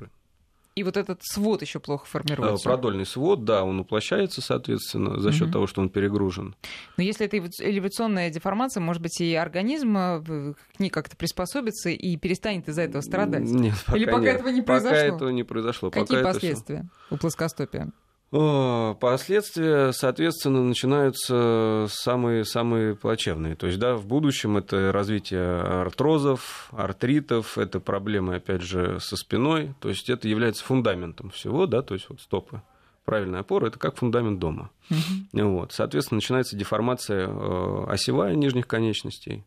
[0.77, 2.65] И вот этот свод еще плохо формируется.
[2.65, 5.53] Продольный свод, да, он уплощается, соответственно, за счет угу.
[5.53, 6.55] того, что он перегружен.
[6.97, 12.17] Но если это элевационная деформация, может быть, и организм э, к ней как-то приспособится и
[12.17, 13.43] перестанет из-за этого страдать?
[13.43, 14.37] Нет, пока Или пока нет.
[14.37, 14.91] этого не произошло?
[14.91, 15.91] Пока этого не произошло.
[15.91, 17.15] Какие пока последствия это...
[17.15, 17.91] у плоскостопия?
[18.31, 23.57] Последствия, соответственно, начинаются самые, самые плачевные.
[23.57, 29.75] То есть, да, в будущем это развитие артрозов, артритов, это проблемы, опять же, со спиной.
[29.81, 32.63] То есть, это является фундаментом всего, да, то есть, вот стопы.
[33.05, 34.71] Правильная опора– это как фундамент дома.
[34.91, 35.51] Угу.
[35.51, 35.73] Вот.
[35.73, 39.45] Соответственно, начинается деформация э, осевая нижних конечностей,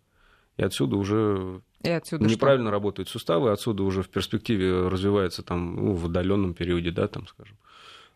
[0.57, 2.71] и отсюда уже и отсюда неправильно что?
[2.71, 7.55] работают суставы, отсюда уже в перспективе развивается там, ну, в отдаленном периоде, да, там, скажем,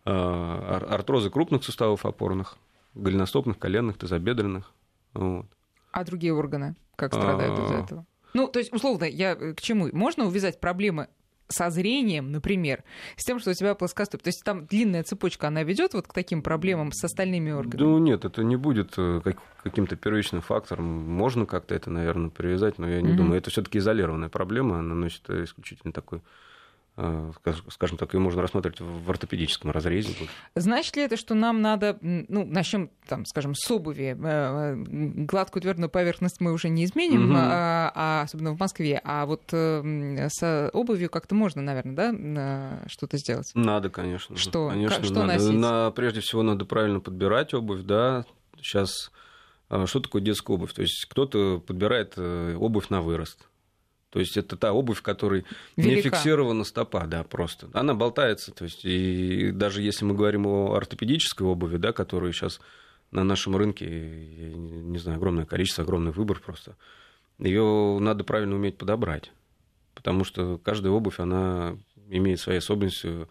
[0.08, 2.58] артрозы крупных суставов опорных,
[2.96, 4.72] голеностопных, коленных, тазобедренных.
[5.14, 5.46] Вот.
[5.92, 8.06] А другие органы как страдают из-за этого?
[8.34, 9.90] Ну, то есть, условно, я э, к чему?
[9.94, 11.08] Можно увязать проблемы
[11.48, 12.84] со зрением, например,
[13.16, 14.24] с тем, что у тебя плоскостопие.
[14.24, 17.88] То есть там длинная цепочка, она ведет вот к таким проблемам с остальными органами?
[17.88, 19.22] Ну нет, это не будет э,
[19.64, 20.86] каким-то первичным фактором.
[20.86, 23.16] Можно как-то это, наверное, привязать, но я не mm-hmm.
[23.16, 23.38] думаю.
[23.40, 26.22] Это все-таки изолированная проблема, она носит исключительно такой Э,
[27.70, 30.16] скажем так, ее можно рассматривать в ортопедическом разрезе.
[30.56, 34.76] Значит ли это, что нам надо, ну, начнем, там, скажем, с обуви, э,
[35.26, 37.38] гладкую твердую поверхность мы уже не изменим, угу.
[37.38, 43.18] а, а, особенно в Москве, а вот э, с обувью как-то можно, наверное, да, что-то
[43.18, 43.52] сделать?
[43.54, 44.36] Надо, конечно.
[44.36, 44.70] Что?
[44.70, 45.34] Конечно, что надо.
[45.34, 45.52] носить?
[45.52, 48.26] На, прежде всего, надо правильно подбирать обувь, да,
[48.58, 49.12] сейчас
[49.86, 50.74] что такое детская обувь?
[50.74, 53.48] То есть кто-то подбирает обувь на вырост,
[54.10, 55.96] то есть это та обувь, которой Велика.
[55.96, 57.70] не фиксирована стопа, да, просто.
[57.74, 58.52] Она болтается.
[58.52, 62.62] То есть, и даже если мы говорим о ортопедической обуви, да, которую сейчас
[63.12, 66.78] на нашем рынке, я не знаю, огромное количество, огромный выбор просто,
[67.38, 69.32] ее надо правильно уметь подобрать.
[69.94, 71.78] Потому что каждая обувь, она
[72.10, 73.28] имеет свои особенности.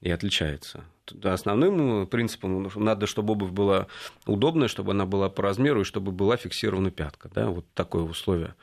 [0.00, 0.84] и отличается.
[1.22, 3.88] Основным принципом надо, чтобы обувь была
[4.26, 7.30] удобная, чтобы она была по размеру и чтобы была фиксирована пятка.
[7.34, 7.48] Да?
[7.48, 8.54] Вот такое условие.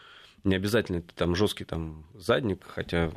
[0.43, 3.11] Не обязательно это там жесткий там, задник, хотя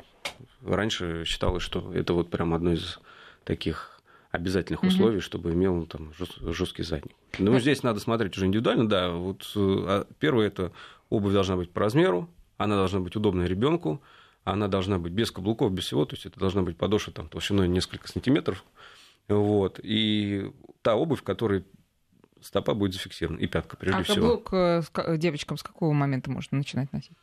[0.63, 2.99] раньше считалось, что это вот прям одно из
[3.43, 3.99] таких
[4.31, 4.89] обязательных угу.
[4.89, 7.15] условий, чтобы имел там жесткий задник.
[7.39, 9.11] Но здесь надо смотреть уже индивидуально, да.
[9.11, 10.71] Вот а, первое это
[11.09, 14.01] обувь должна быть по размеру, она должна быть удобной ребенку,
[14.43, 17.67] она должна быть без каблуков, без всего, то есть это должна быть подошва там, толщиной
[17.67, 18.63] несколько сантиметров.
[19.27, 19.79] Вот.
[19.81, 21.65] И та обувь, в которой
[22.45, 24.41] стопа будет зафиксирована, и пятка прежде а всего.
[24.45, 27.17] А каблук девочкам с какого момента можно начинать носить?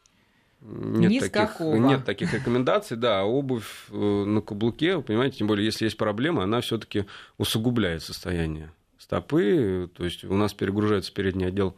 [0.61, 5.65] Нет Ни таких, нет таких рекомендаций, да, обувь э, на каблуке, вы понимаете, тем более,
[5.65, 7.07] если есть проблема, она все-таки
[7.37, 11.77] усугубляет состояние стопы, то есть у нас перегружается передний отдел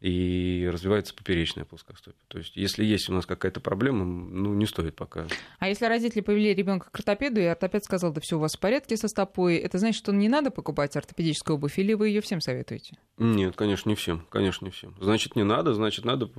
[0.00, 2.24] и развивается поперечная плоскостопие.
[2.28, 5.26] То есть, если есть у нас какая-то проблема, ну, не стоит пока.
[5.58, 8.60] А если родители повели ребенка к ортопеду, и ортопед сказал, да все у вас в
[8.60, 12.40] порядке со стопой, это значит, что не надо покупать ортопедическую обувь, или вы ее всем
[12.40, 12.96] советуете?
[13.18, 14.26] Нет, конечно, не всем.
[14.30, 14.94] Конечно, не всем.
[15.00, 16.30] Значит, не надо, значит, надо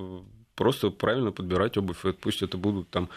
[0.56, 2.04] просто правильно подбирать обувь.
[2.20, 3.10] Пусть это будут там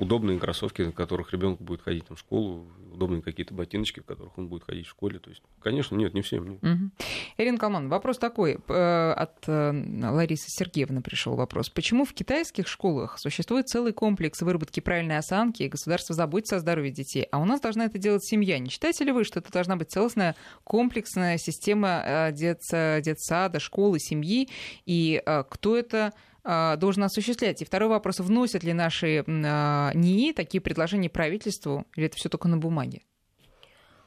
[0.00, 4.36] удобные кроссовки, в которых ребенок будет ходить там, в школу, удобные какие-то ботиночки, в которых
[4.38, 5.18] он будет ходить в школе.
[5.18, 6.50] То есть, конечно, нет, не всем.
[6.50, 6.62] Нет.
[6.62, 6.90] Угу.
[7.36, 8.58] Ирина Калман, вопрос такой.
[8.68, 11.68] Э, от э, Ларисы Сергеевны пришел вопрос.
[11.68, 16.92] Почему в китайских школах существует целый комплекс выработки правильной осанки, и государство заботится о здоровье
[16.92, 18.58] детей, а у нас должна это делать семья?
[18.58, 20.34] Не считаете ли вы, что это должна быть целостная
[20.64, 24.48] комплексная система э, детсада, школы, семьи?
[24.86, 27.62] И кто это должен осуществлять?
[27.62, 32.48] И второй вопрос, вносят ли наши а, НИИ такие предложения правительству, или это все только
[32.48, 33.02] на бумаге?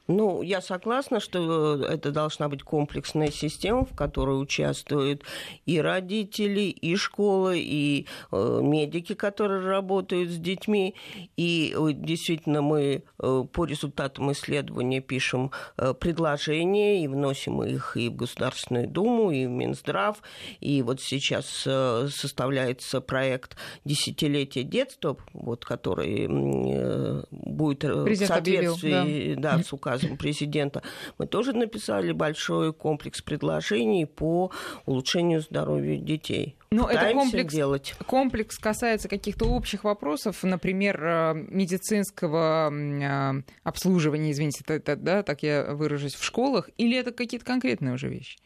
[0.06, 5.22] Ну, я согласна, что э, это должна быть комплексная система, в которой участвуют
[5.64, 10.94] и родители, и школы, и э, медики, которые работают с детьми.
[11.38, 18.10] И э, действительно мы э, по результатам исследования пишем э, предложения и вносим их и
[18.10, 20.18] в Государственную Думу, и в Минздрав.
[20.60, 28.92] И вот сейчас э, составляется проект «Десятилетие детства», вот, который э, будет Президент в соответствии
[28.92, 29.56] объявил, да.
[29.56, 30.82] Да, с указом указом президента,
[31.18, 34.50] мы тоже написали большой комплекс предложений по
[34.86, 36.56] улучшению здоровья детей.
[36.70, 37.94] Но это комплекс, делать.
[38.06, 45.74] комплекс касается каких-то общих вопросов, например, э, медицинского э, обслуживания, извините, это, да, так я
[45.74, 48.38] выражусь, в школах, или это какие-то конкретные уже вещи?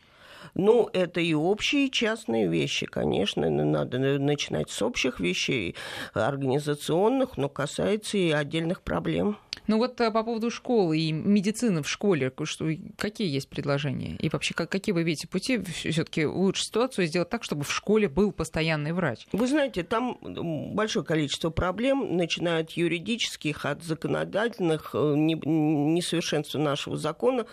[0.54, 3.48] Ну, это и общие, и частные вещи, конечно.
[3.50, 5.74] Надо начинать с общих вещей,
[6.14, 9.38] организационных, но касается и отдельных проблем.
[9.68, 14.16] Ну вот э, по поводу школы и медицины в школе, что, какие есть предложения?
[14.16, 18.08] И вообще, как, какие вы видите пути все-таки лучше ситуацию сделать так, чтобы в школе
[18.08, 19.26] был постоянный врач?
[19.30, 20.18] Вы знаете, там
[20.74, 27.46] большое количество проблем, начиная от юридических, от законодательных, э, несовершенства нашего закона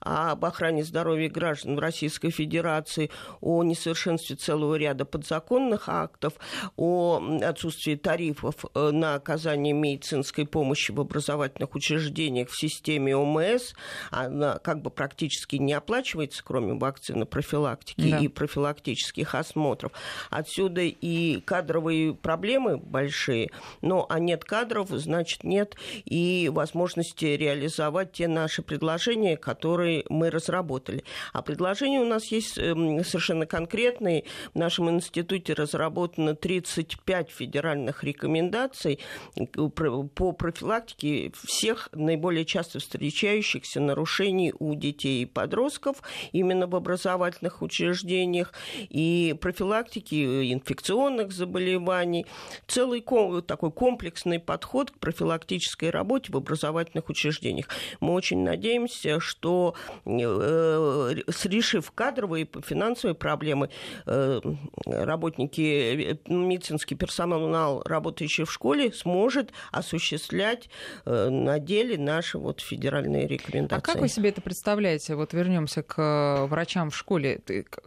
[0.00, 6.34] об охране здоровья граждан Российской Федерации, о несовершенстве целого ряда подзаконных актов,
[6.76, 13.74] о отсутствии тарифов э, на оказание медицинской помощи в образовательных учреждениях в системе ОМС.
[14.10, 18.18] Она как бы практически не оплачивается, кроме вакцины профилактики да.
[18.18, 19.92] и профилактических осмотров.
[20.30, 28.28] Отсюда и кадровые проблемы большие, но а нет кадров, значит нет и возможности реализовать те
[28.28, 31.04] наши предложения, которые которые мы разработали.
[31.32, 34.24] А предложения у нас есть эм, совершенно конкретные.
[34.54, 38.98] В нашем институте разработано 35 федеральных рекомендаций
[39.36, 47.62] э, по профилактике всех наиболее часто встречающихся нарушений у детей и подростков именно в образовательных
[47.62, 48.52] учреждениях
[48.90, 52.26] и профилактики инфекционных заболеваний.
[52.66, 53.02] Целый
[53.46, 57.68] такой комплексный подход к профилактической работе в образовательных учреждениях.
[58.00, 59.77] Мы очень надеемся, что Э,
[61.44, 63.70] решив кадровые и финансовые проблемы,
[64.06, 64.40] э,
[64.86, 70.68] работники, э, медицинский персонал, работающий в школе, сможет осуществлять
[71.04, 73.80] на деле наши вот федеральные рекомендации.
[73.80, 75.14] А как вы себе это представляете?
[75.14, 77.40] Вот вернемся к врачам в школе.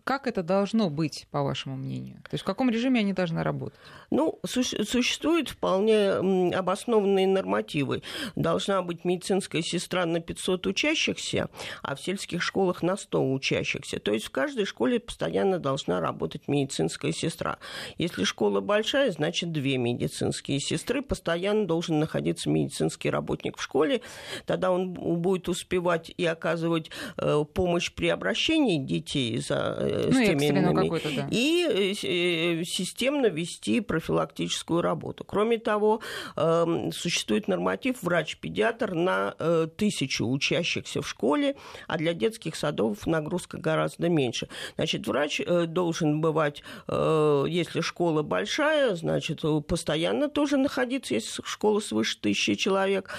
[0.04, 2.22] Как это должно быть, по вашему мнению?
[2.24, 3.80] То есть в каком режиме они должны работать?
[4.10, 6.12] Ну, существуют вполне
[6.56, 8.04] обоснованные нормативы.
[8.36, 11.50] Должна быть медицинская сестра на 500 учащихся,
[11.82, 14.00] а в сельских школах на 100 учащихся.
[14.00, 17.58] То есть в каждой школе постоянно должна работать медицинская сестра.
[17.98, 24.02] Если школа большая, значит две медицинские сестры, постоянно должен находиться медицинский работник в школе,
[24.46, 30.26] тогда он будет успевать и оказывать э, помощь при обращении детей за э, ну, с
[30.26, 31.28] теми иными, да.
[31.32, 35.24] и э, системно вести профилактическую работу.
[35.24, 36.02] Кроме того,
[36.36, 39.32] эм, существует норматив врач-педиатр на
[39.78, 41.56] тысячу учащихся в школе,
[41.88, 44.48] а для детских садов нагрузка гораздо меньше.
[44.76, 52.56] Значит, врач должен бывать, если школа большая, значит, постоянно тоже находиться, если школа свыше тысячи
[52.56, 53.10] человек.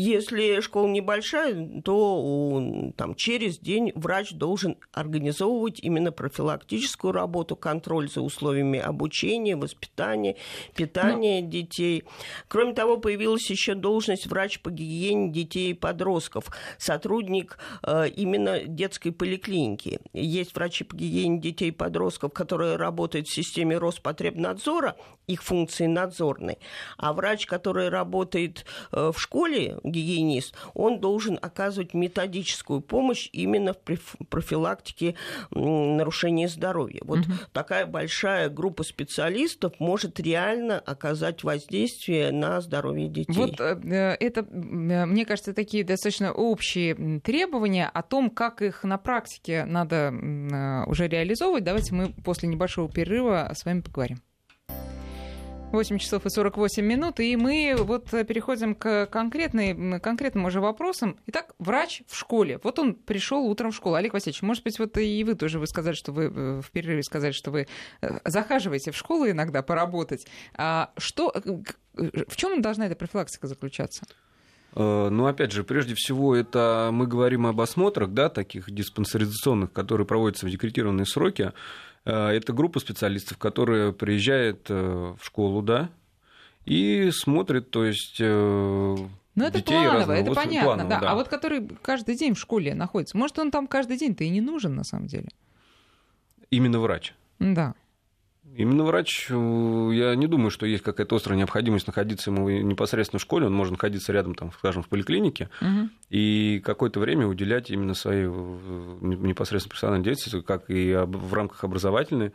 [0.00, 8.20] Если школа небольшая, то там, через день врач должен организовывать именно профилактическую работу, контроль за
[8.20, 10.36] условиями обучения, воспитания,
[10.76, 11.50] питания Но...
[11.50, 12.04] детей.
[12.46, 16.46] Кроме того, появилась еще должность врач по гигиене детей и подростков,
[16.78, 19.98] сотрудник э, именно детской поликлиники.
[20.12, 24.94] Есть врачи по гигиене детей и подростков, которые работают в системе Роспотребнадзора,
[25.26, 26.58] их функции надзорные,
[26.98, 33.78] а врач, который работает э, в школе, гигиенист, он должен оказывать методическую помощь именно в
[34.28, 35.14] профилактике
[35.50, 37.00] нарушения здоровья.
[37.04, 37.32] Вот угу.
[37.52, 43.34] такая большая группа специалистов может реально оказать воздействие на здоровье детей.
[43.34, 48.98] Вот э, э, это, мне кажется, такие достаточно общие требования о том, как их на
[48.98, 50.12] практике надо
[50.86, 51.64] уже реализовывать.
[51.64, 54.18] Давайте мы после небольшого перерыва с вами поговорим.
[55.72, 61.18] 8 часов и 48 минут, и мы вот переходим к конкретной, конкретным уже вопросам.
[61.26, 62.58] Итак, врач в школе.
[62.62, 63.96] Вот он пришел утром в школу.
[63.96, 67.02] Олег Васильевич, может быть, вот и вы тоже вы сказали, что вы э, в перерыве
[67.02, 67.66] сказали, что вы
[68.00, 70.26] э, захаживаете в школу иногда поработать.
[70.56, 74.06] А что, э, в чем должна эта профилактика заключаться?
[74.74, 80.46] Ну, опять же, прежде всего, это мы говорим об осмотрах, да, таких диспансеризационных, которые проводятся
[80.46, 81.52] в декретированные сроки.
[82.08, 85.90] Э, это группа специалистов, которая приезжает э, в школу, да,
[86.64, 88.96] и смотрит, то есть э,
[89.34, 91.00] ну, это детей планово, это понятно, планово, да.
[91.00, 91.10] да.
[91.10, 94.40] А вот который каждый день в школе находится, может, он там каждый день-то и не
[94.40, 95.28] нужен на самом деле?
[96.50, 97.14] Именно врач.
[97.38, 97.74] Да.
[98.58, 103.22] Именно врач, э, я не думаю, что есть какая-то острая необходимость находиться ему непосредственно в
[103.22, 105.90] школе, он может находиться рядом, там, скажем, в поликлинике, угу.
[106.10, 108.28] и какое-то время уделять именно своей э,
[109.00, 112.32] непосредственно профессиональной деятельности, как и в рамках образовательной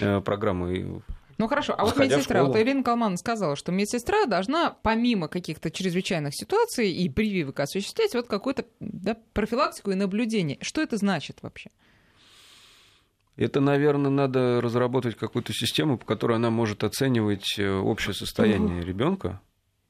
[0.00, 1.02] э, программы.
[1.38, 6.34] Ну хорошо, а вот медсестра, вот Ирина Калман сказала, что медсестра должна помимо каких-то чрезвычайных
[6.34, 10.58] ситуаций и прививок осуществлять вот какую-то да, профилактику и наблюдение.
[10.62, 11.70] Что это значит вообще?
[13.36, 19.40] Это, наверное, надо разработать какую-то систему, по которой она может оценивать э, общее состояние ребенка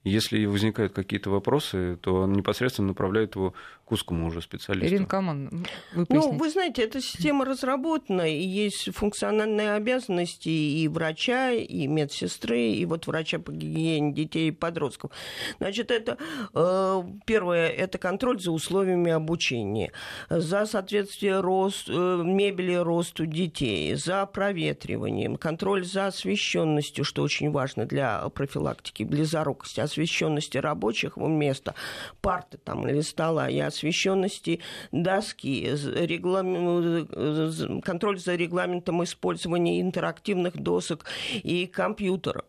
[0.04, 3.52] если возникают какие-то вопросы, то он непосредственно направляет его
[3.90, 4.86] к узкому уже специалисту.
[4.86, 11.50] Ирина Каман, вы Ну, вы знаете, эта система разработана, и есть функциональные обязанности и врача,
[11.50, 15.10] и медсестры, и вот врача по гигиене детей и подростков.
[15.58, 16.18] Значит, это
[16.54, 19.90] э, первое, это контроль за условиями обучения,
[20.28, 27.86] за соответствие рост, э, мебели росту детей, за проветриванием, контроль за освещенностью, что очень важно
[27.86, 31.74] для профилактики близорукости, освещенности рабочих места,
[32.20, 33.79] парты там или стола и освещенности
[34.92, 37.80] доски, реглам...
[37.82, 41.04] контроль за регламентом использования интерактивных досок
[41.42, 42.44] и компьютеров.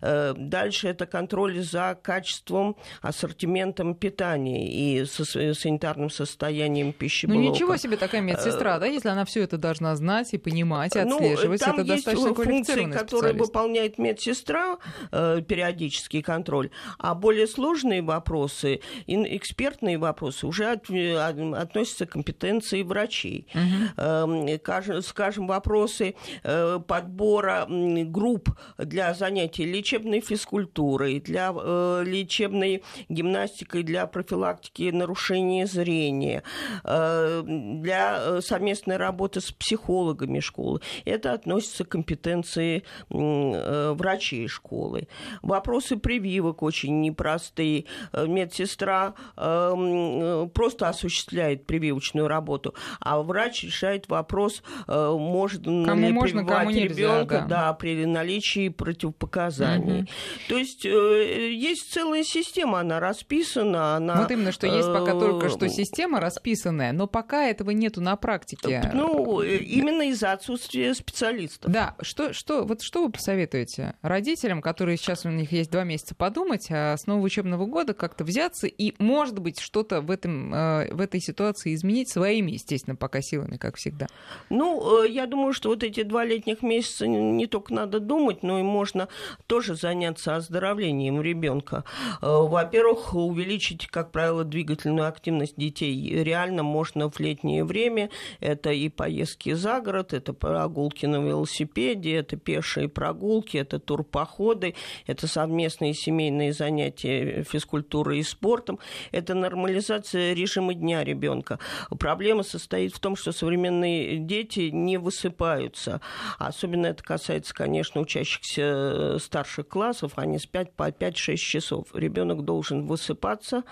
[0.00, 7.40] Э, дальше это контроль за качеством, ассортиментом питания и санитарным состоянием пищеблока.
[7.40, 11.00] Ну ничего себе такая медсестра, да, если она все это должна знать и понимать, и
[11.00, 11.60] ну, отслеживать.
[11.60, 14.78] Ну, там это есть достаточно функции, которые выполняет медсестра,
[15.12, 23.46] э, периодический контроль, а более сложные вопросы, экспертные вопросы уже относятся к компетенции врачей.
[23.54, 25.02] Угу.
[25.02, 34.90] Скажем, вопросы э, подбора групп для занятий лечебной физкультурой, для э, лечебной гимнастикой, для профилактики
[34.90, 36.42] нарушения зрения,
[36.84, 40.80] э, для совместной работы с психологами школы.
[41.04, 45.08] Это относится к компетенции врачей школы.
[45.42, 47.84] Вопросы прививок очень непростые.
[48.12, 56.12] Э, медсестра эм, просто осуществляет прививочную работу, а врач решает вопрос, э, может кому ли
[56.12, 57.66] можно, прививать ребенка да.
[57.66, 60.00] да, при наличии противопоказаний.
[60.00, 60.08] Угу.
[60.48, 63.94] То есть э, есть целая система, она расписана.
[63.94, 68.16] Она, вот именно, что есть пока только что система расписанная, но пока этого нету на
[68.16, 68.90] практике.
[68.92, 71.70] Ну, именно из-за отсутствия специалистов.
[71.70, 76.16] Да, что, что, вот что вы посоветуете родителям, которые сейчас у них есть два месяца
[76.16, 76.66] подумать?
[76.70, 81.00] А с нового учебного года как-то взяться и, может быть, что-то в, этом, э, в
[81.00, 84.06] этой ситуации изменить своими, естественно, пока силами, как всегда?
[84.50, 88.58] Ну, э, я думаю, что вот эти два летних месяца не только надо думать, но
[88.58, 89.08] и можно
[89.46, 91.84] тоже заняться оздоровлением ребенка.
[92.20, 96.22] Во-первых, увеличить, как правило, двигательную активность детей.
[96.22, 98.10] Реально можно в летнее время.
[98.40, 104.74] Это и поездки за город, это прогулки на велосипеде, это пешие прогулки, это турпоходы,
[105.06, 108.78] это совместные семейные занятия физкультурой и спортом,
[109.12, 111.58] это нормализация режима дня ребенка.
[111.98, 116.00] Проблема состоит в том, что современные дети не высыпаются.
[116.38, 120.12] Особенно это касается, конечно, учащихся э, старших классов.
[120.16, 121.88] Они спят по 5-6 часов.
[121.94, 123.64] Ребенок должен высыпаться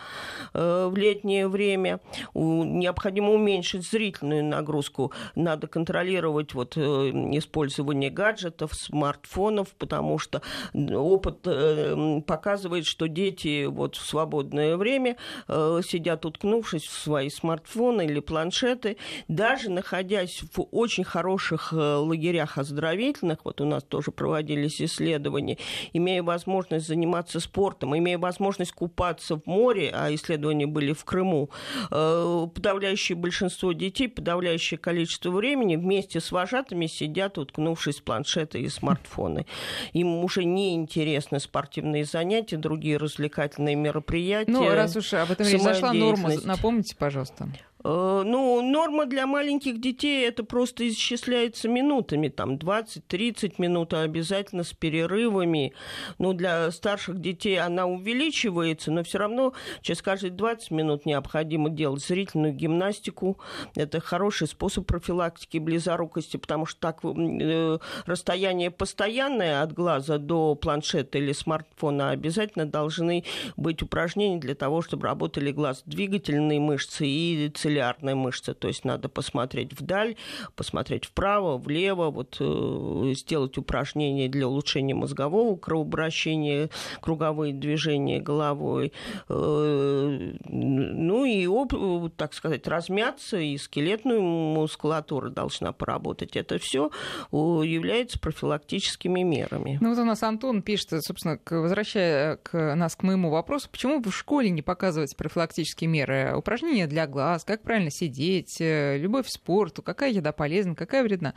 [0.53, 2.01] э, в летнее время.
[2.35, 5.13] Необходимо уменьшить зрительную нагрузку.
[5.35, 10.43] Надо контролировать вот, э, использование гаджетов, смартфонов, потому что
[10.73, 11.47] опыт
[12.27, 15.17] показывает, что дети вот в свободное время
[15.49, 18.97] сидят уткнувшись в свои смартфоны или планшеты,
[19.29, 25.59] даже находясь в очень хороших э, лагерях оздоровительных, вот у нас тоже проводились исследования,
[25.93, 31.51] имея возможность заниматься спортом, имея возможность купаться в море, а исследования были в Крыму,
[31.91, 39.47] подавляющее большинство детей, подавляющее количество времени вместе с вожатыми сидят, уткнувшись в планшеты и смартфоны.
[39.93, 44.51] Им уже не интересны спортивные занятия, другие развлекательные мероприятия.
[44.51, 47.49] Ну, раз уж об этом речь зашла, норму напомните, пожалуйста.
[47.85, 54.65] Э, ну, норма для маленьких детей это просто исчисляется минутами, там 20-30 минут, а обязательно
[54.65, 55.75] с перерывами.
[56.19, 62.03] Ну, для старших детей она увеличивается, но все равно через каждые 20 минут необходимо делать
[62.03, 63.39] зрительную гимнастику.
[63.77, 71.19] Это хороший способ профилактики близорукости, потому что так э, расстояние постоянное от глаза до планшета
[71.19, 73.25] или смартфона обязательно должны
[73.57, 78.85] быть упражнения для того, чтобы работали глаз двигательные мышцы и целевые цилиарная мышца, то есть
[78.85, 80.17] надо посмотреть вдаль,
[80.55, 86.71] посмотреть вправо, влево, вот э, сделать упражнения для улучшения мозгового кровообращения,
[87.01, 88.93] круговые движения головой,
[89.29, 96.37] э, ну и, так сказать, размяться, и скелетную мускулатуру должна поработать.
[96.37, 96.91] Это все
[97.33, 99.79] является профилактическими мерами.
[99.81, 104.13] Ну вот у нас Антон пишет, собственно, возвращая к нас к моему вопросу, почему в
[104.13, 106.35] школе не показывать профилактические меры?
[106.37, 111.35] Упражнения для глаз, как правильно сидеть, э, любовь к спорту, какая еда полезна, какая вредна.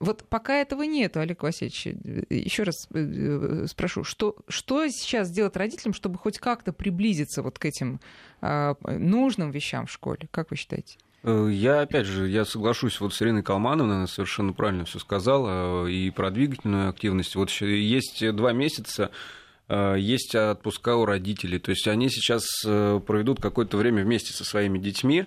[0.00, 5.56] Вот пока этого нет, Олег Васильевич, э, еще раз э, спрошу, что, что сейчас делать
[5.56, 8.00] родителям, чтобы хоть как-то приблизиться вот к этим
[8.40, 10.28] а, нужным вещам в школе?
[10.30, 10.98] Как вы считаете?
[11.24, 16.10] Я, опять же, я соглашусь вот с Ириной Калмановной, она совершенно правильно все сказала, и
[16.10, 17.34] про двигательную активность.
[17.34, 19.14] Вот есть два месяца, Э,
[19.68, 21.58] есть отпуска у родителей.
[21.58, 25.26] То есть они сейчас э, проведут какое-то время вместе со своими детьми.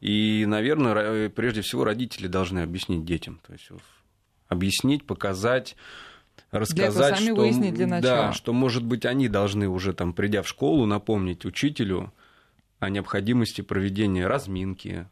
[0.00, 3.40] И, наверное, прежде всего родители должны объяснить детям.
[3.46, 3.68] То есть
[4.48, 5.76] объяснить, показать,
[6.50, 8.16] рассказать, для что, для начала.
[8.28, 12.12] да, что, может быть, они должны уже, там, придя в школу, напомнить учителю
[12.78, 15.08] о необходимости проведения разминки,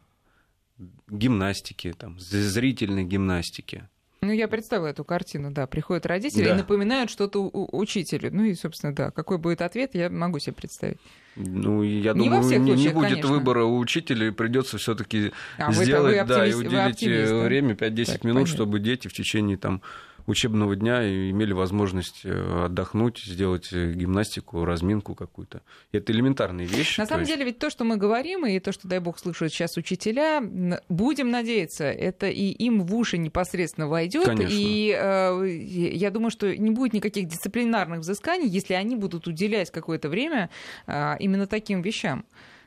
[1.09, 3.89] гимнастики, там, зрительной гимнастики.
[4.25, 5.67] Ну, я представила эту картину, да.
[5.67, 6.51] Приходят родители да.
[6.53, 8.31] и напоминают что-то учителю.
[8.33, 10.99] Ну и, собственно, да, какой будет ответ, я могу себе представить.
[11.35, 13.31] Ну, я не думаю, не, не будет конечно.
[13.33, 17.81] выбора у учителя, придется все-таки а, сделать, вы, вы да, и уделить э, время 5-10
[17.89, 18.47] минут, понятно.
[18.47, 19.83] чтобы дети в течение там
[20.27, 25.63] учебного дня имели возможность э, отдохнуть, сделать э, гимнастику, разминку какую-то.
[25.93, 27.01] Это элементарные вещи.
[27.01, 27.33] На самом есть...
[27.33, 30.43] деле ведь то, что мы говорим, и то, что, дай бог, слышат сейчас учителя,
[30.89, 34.29] будем надеяться, это и им в уши непосредственно войдет.
[34.49, 40.09] И э, я думаю, что не будет никаких дисциплинарных взысканий, если они будут уделять какое-то
[40.09, 40.51] время
[40.87, 42.25] э, именно таким вещам.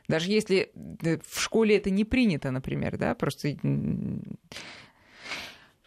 [0.08, 0.70] Даже если
[1.02, 3.56] э, в школе это не принято, например, да, просто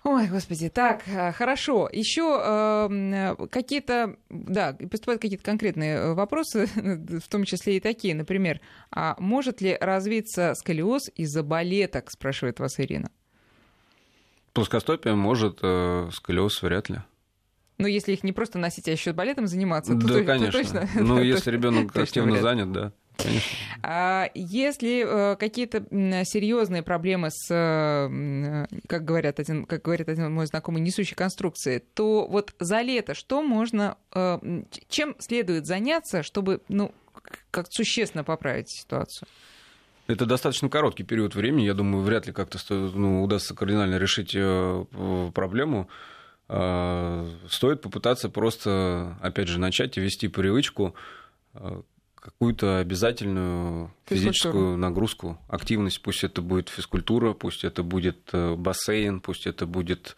[0.03, 1.89] Ой, господи, так, э, хорошо.
[1.91, 8.61] Еще э, какие-то, да, поступают какие-то конкретные э, вопросы, в том числе и такие, например,
[8.91, 13.11] а может ли развиться сколиоз из-за балеток, спрашивает вас Ирина.
[14.53, 16.99] Плоскостопие может, э, сколиоз вряд ли.
[17.77, 20.51] Ну, если их не просто носить, а еще балетом заниматься, да, то, конечно.
[20.51, 20.89] то точно.
[20.95, 22.93] Ну, если ребенок активно занят, да.
[23.81, 25.85] А если э, какие-то
[26.25, 32.27] чем проблемы с, э, как, говорят один, как говорит один мой знакомый, несущей конструкции, то
[32.27, 34.39] вот за лето что можно, э,
[34.89, 36.93] чем следует заняться, чтобы ну,
[37.51, 39.27] как существенно поправить ситуацию?
[40.07, 41.65] Это достаточно короткий период времени.
[41.65, 44.35] Я думаю, вряд ли как-то ну, удастся кардинально решить
[45.35, 45.87] проблему.
[46.47, 50.95] стоит попытаться просто, опять же, начать и вести привычку
[52.19, 56.01] какую-то обязательную физическую нагрузку, активность.
[56.01, 60.15] Пусть это будет физкультура, пусть это будет бассейн, пусть это будет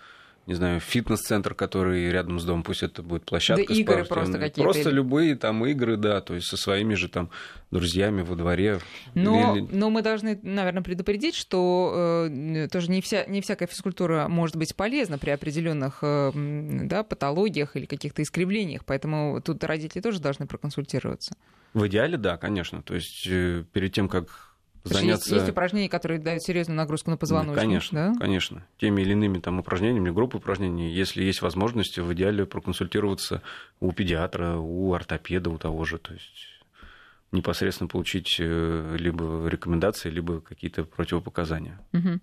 [0.51, 4.63] не знаю, фитнес-центр, который рядом с домом, пусть это будет площадка да игры просто какие-то.
[4.63, 7.29] Просто любые там игры, да, то есть со своими же там
[7.71, 8.79] друзьями во дворе.
[9.13, 9.67] Но, Или...
[9.71, 14.75] но мы должны, наверное, предупредить, что э, тоже не, вся, не всякая физкультура может быть
[14.75, 16.31] полезна при определенных э,
[16.83, 21.33] да, патологиях или каких-то искривлениях, поэтому тут родители тоже должны проконсультироваться.
[21.73, 22.83] В идеале, да, конечно.
[22.83, 24.50] То есть э, перед тем, как
[24.83, 25.29] заняться...
[25.29, 28.19] Есть, есть упражнения, которые дают серьезную нагрузку на позвоночник, Конечно, да?
[28.19, 28.65] конечно.
[28.77, 33.41] Теми или иными там упражнениями, группы упражнений, если есть возможность, в идеале проконсультироваться
[33.79, 36.51] у педиатра, у ортопеда, у того же, то есть
[37.31, 41.79] непосредственно получить э, либо рекомендации, либо какие-то противопоказания.
[41.93, 42.19] Угу.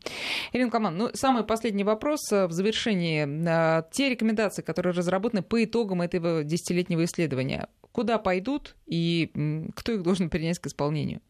[0.53, 3.27] Ирина Каман, ну, самый последний вопрос э, в завершении.
[3.27, 10.03] Э, те рекомендации, которые разработаны по итогам этого десятилетнего исследования, куда пойдут и кто их
[10.03, 11.21] должен принять к исполнению?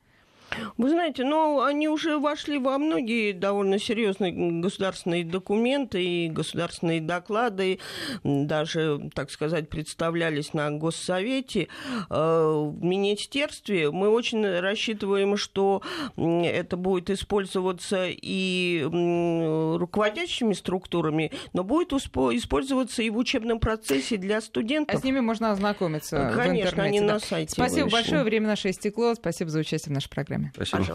[0.76, 7.78] Вы знаете, ну, они уже вошли во многие довольно серьезные государственные документы и государственные доклады,
[8.24, 11.68] даже, так сказать, представлялись на Госсовете.
[12.11, 15.82] Э, в Министерстве мы очень рассчитываем, что
[16.16, 18.82] это будет использоваться и
[19.78, 24.96] руководящими структурами, но будет использоваться и в учебном процессе для студентов.
[24.96, 26.80] А с ними можно ознакомиться Конечно, в интернете.
[26.80, 27.14] они да.
[27.14, 29.14] на сайте Спасибо большое, время наше истекло.
[29.14, 30.38] Спасибо за участие в нашей программе.
[30.55, 30.78] Спасибо.
[30.78, 30.86] Пожалуйста.